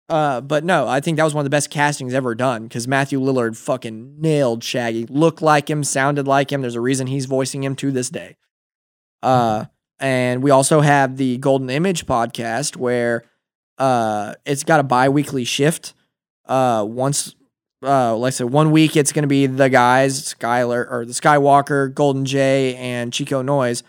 [0.08, 2.88] Uh, but no, I think that was one of the best castings ever done because
[2.88, 5.06] Matthew Lillard fucking nailed Shaggy.
[5.06, 6.62] Looked like him, sounded like him.
[6.62, 8.36] There's a reason he's voicing him to this day.
[9.22, 9.66] Uh,
[10.00, 13.24] and we also have the Golden Image podcast where
[13.76, 15.92] uh, it's got a bi-weekly shift.
[16.46, 17.34] Uh, once,
[17.82, 21.12] uh, like I said, one week it's going to be the guys, Skyler or the
[21.12, 23.82] Skywalker, Golden Jay, and Chico Noise,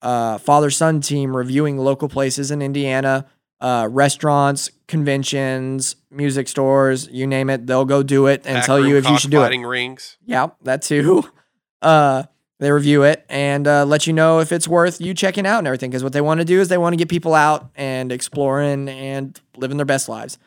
[0.00, 3.26] uh, father son team reviewing local places in Indiana
[3.60, 7.66] uh, restaurants, conventions, music stores, you name it.
[7.66, 9.56] They'll go do it and tell you if you should do it.
[9.56, 10.16] Rings.
[10.24, 11.24] Yeah, that too.
[11.82, 12.24] Uh,
[12.58, 15.66] they review it and uh, let you know if it's worth you checking out and
[15.66, 15.90] everything.
[15.90, 18.88] Because what they want to do is they want to get people out and exploring
[18.88, 20.38] and living their best lives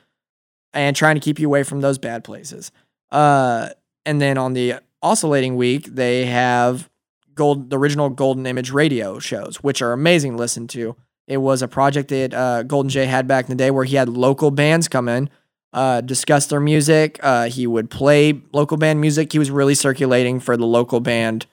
[0.73, 2.72] and trying to keep you away from those bad places.
[3.11, 3.69] Uh,
[4.06, 6.90] and then on the oscillating week, they have
[7.36, 10.95] gold, the original Golden Image radio shows, which are amazing to listen to.
[11.30, 13.95] It was a project that uh, Golden Jay had back in the day where he
[13.95, 15.30] had local bands come in,
[15.72, 17.19] uh, discuss their music.
[17.22, 19.31] Uh, he would play local band music.
[19.31, 21.45] He was really circulating for the local band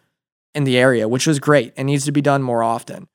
[0.55, 3.07] in the area, which was great and needs to be done more often.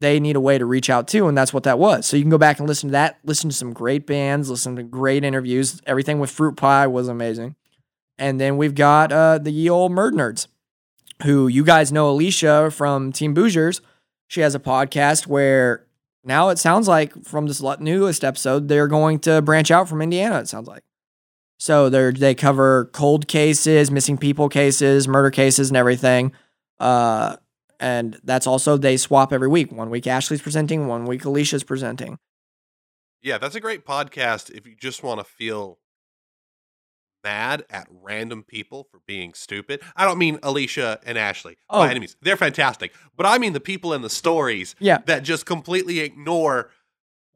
[0.00, 2.06] They need a way to reach out too, and that's what that was.
[2.06, 4.74] So you can go back and listen to that, listen to some great bands, listen
[4.74, 5.80] to great interviews.
[5.86, 7.54] Everything with Fruit Pie was amazing.
[8.18, 10.48] And then we've got uh, the ye old MurdNerds,
[11.22, 13.80] who you guys know Alicia from Team Boogers.
[14.32, 15.84] She has a podcast where
[16.24, 20.40] now it sounds like from this newest episode, they're going to branch out from Indiana.
[20.40, 20.84] It sounds like.
[21.58, 26.32] So they they cover cold cases, missing people cases, murder cases, and everything.
[26.80, 27.36] Uh,
[27.78, 29.70] and that's also they swap every week.
[29.70, 32.18] One week Ashley's presenting, one week Alicia's presenting.
[33.20, 35.76] Yeah, that's a great podcast if you just want to feel
[37.24, 39.80] mad at random people for being stupid.
[39.96, 41.80] I don't mean Alicia and Ashley Oh.
[41.80, 42.16] by enemies.
[42.22, 42.92] They're fantastic.
[43.16, 44.98] But I mean the people in the stories Yeah.
[45.06, 46.70] that just completely ignore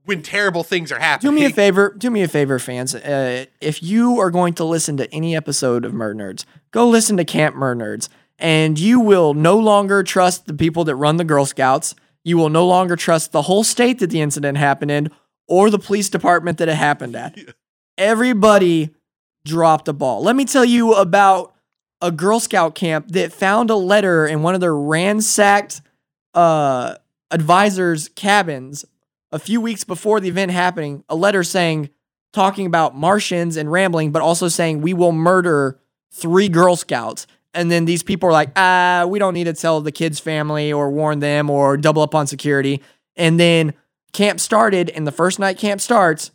[0.05, 1.33] when terrible things are happening.
[1.35, 1.95] Do me a favor.
[1.97, 2.95] Do me a favor, fans.
[2.95, 7.25] Uh, if you are going to listen to any episode of MurdNerds, go listen to
[7.25, 8.09] Camp MurdNerds,
[8.39, 11.95] and you will no longer trust the people that run the Girl Scouts.
[12.23, 15.11] You will no longer trust the whole state that the incident happened in,
[15.49, 17.37] or the police department that it happened at.
[17.37, 17.45] Yeah.
[17.99, 18.91] Everybody
[19.47, 20.23] dropped a ball.
[20.23, 21.55] Let me tell you about
[22.02, 25.81] a Girl Scout camp that found a letter in one of their ransacked
[26.35, 26.97] uh,
[27.31, 28.85] advisors' cabins
[29.32, 31.89] a few weeks before the event happening, a letter saying,
[32.32, 35.81] talking about Martians and rambling, but also saying, we will murder
[36.12, 37.27] three Girl Scouts.
[37.55, 40.70] And then these people are like, ah, we don't need to tell the kids' family
[40.70, 42.82] or warn them or double up on security.
[43.16, 43.73] And then
[44.12, 46.31] camp started, and the first night camp starts,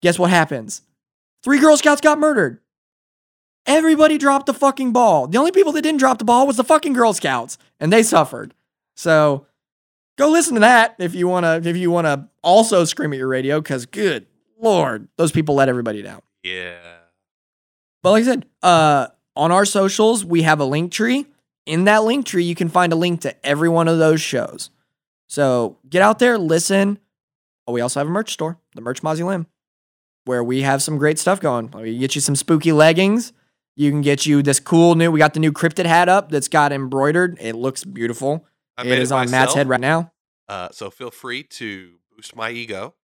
[0.00, 0.80] guess what happens?
[1.42, 2.60] Three Girl Scouts got murdered.
[3.66, 5.28] Everybody dropped the fucking ball.
[5.28, 8.02] The only people that didn't drop the ball was the fucking Girl Scouts, and they
[8.02, 8.54] suffered.
[8.96, 9.46] So
[10.18, 13.60] go listen to that if you wanna if you wanna also scream at your radio,
[13.60, 14.26] because good
[14.62, 16.22] lord, those people let everybody down.
[16.42, 16.78] Yeah.
[18.02, 21.26] But like I said, uh, on our socials, we have a Linktree.
[21.66, 24.70] In that Linktree, you can find a link to every one of those shows.
[25.28, 26.98] So get out there, listen.
[27.66, 29.46] Oh, we also have a merch store, the Merch Mausoleum,
[30.24, 31.70] where we have some great stuff going.
[31.70, 33.32] We get you some spooky leggings.
[33.74, 35.10] You can get you this cool new.
[35.10, 37.38] We got the new cryptid hat up that's got embroidered.
[37.40, 38.46] It looks beautiful.
[38.76, 40.12] I it made is on Matt's head right now.
[40.48, 42.94] Uh, so feel free to boost my ego.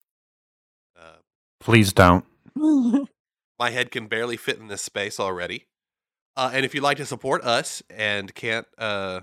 [0.99, 1.17] Uh,
[1.61, 2.25] Please don't.
[3.59, 5.67] my head can barely fit in this space already.
[6.37, 9.21] Uh, and if you'd like to support us and can't, uh,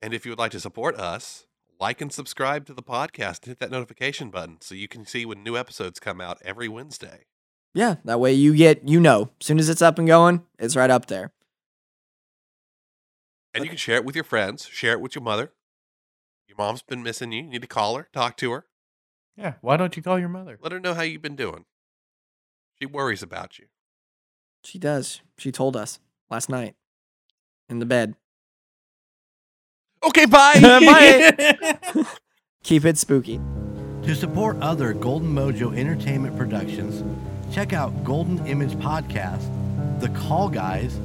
[0.00, 1.46] and if you would like to support us,
[1.80, 3.40] like and subscribe to the podcast.
[3.42, 6.68] and Hit that notification button so you can see when new episodes come out every
[6.68, 7.24] Wednesday.
[7.74, 10.76] Yeah, that way you get you know, as soon as it's up and going, it's
[10.76, 11.32] right up there.
[13.52, 15.52] And you can share it with your friends, share it with your mother.
[16.48, 17.42] Your mom's been missing you.
[17.44, 18.66] You need to call her, talk to her,
[19.36, 19.54] Yeah.
[19.60, 20.58] Why don't you call your mother?
[20.60, 21.64] let her know how you've been doing.
[22.80, 23.66] She worries about you.
[24.64, 25.20] She does.
[25.38, 26.74] She told us last night
[27.68, 28.14] in the bed.
[30.06, 30.54] Okay, bye.
[30.60, 32.04] Bye.
[32.62, 33.40] Keep it spooky.
[34.04, 37.02] To support other Golden Mojo Entertainment productions,
[37.54, 39.48] check out Golden Image Podcast,
[40.00, 40.96] The Call Guys,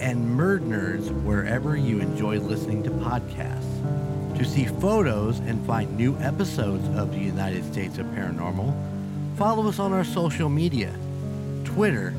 [0.00, 3.62] and MurdNerds wherever you enjoy listening to podcasts.
[4.38, 8.74] To see photos and find new episodes of the United States of Paranormal,
[9.36, 10.94] follow us on our social media
[11.64, 12.14] Twitter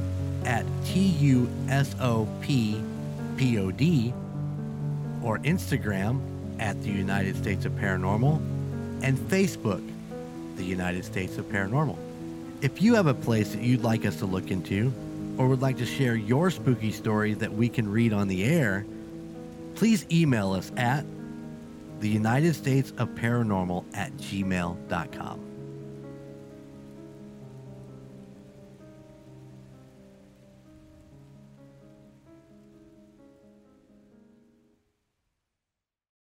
[0.45, 1.47] at TUSOPPOD
[5.28, 6.22] or Instagram
[6.60, 8.38] at the United States of Paranormal
[9.04, 9.86] and Facebook,
[10.56, 11.98] the United States of Paranormal.
[12.62, 14.91] If you have a place that you'd like us to look into
[15.38, 18.86] or would like to share your spooky story that we can read on the air,
[19.76, 21.06] please email us at
[21.99, 25.47] the United States of Paranormal at gmail.com.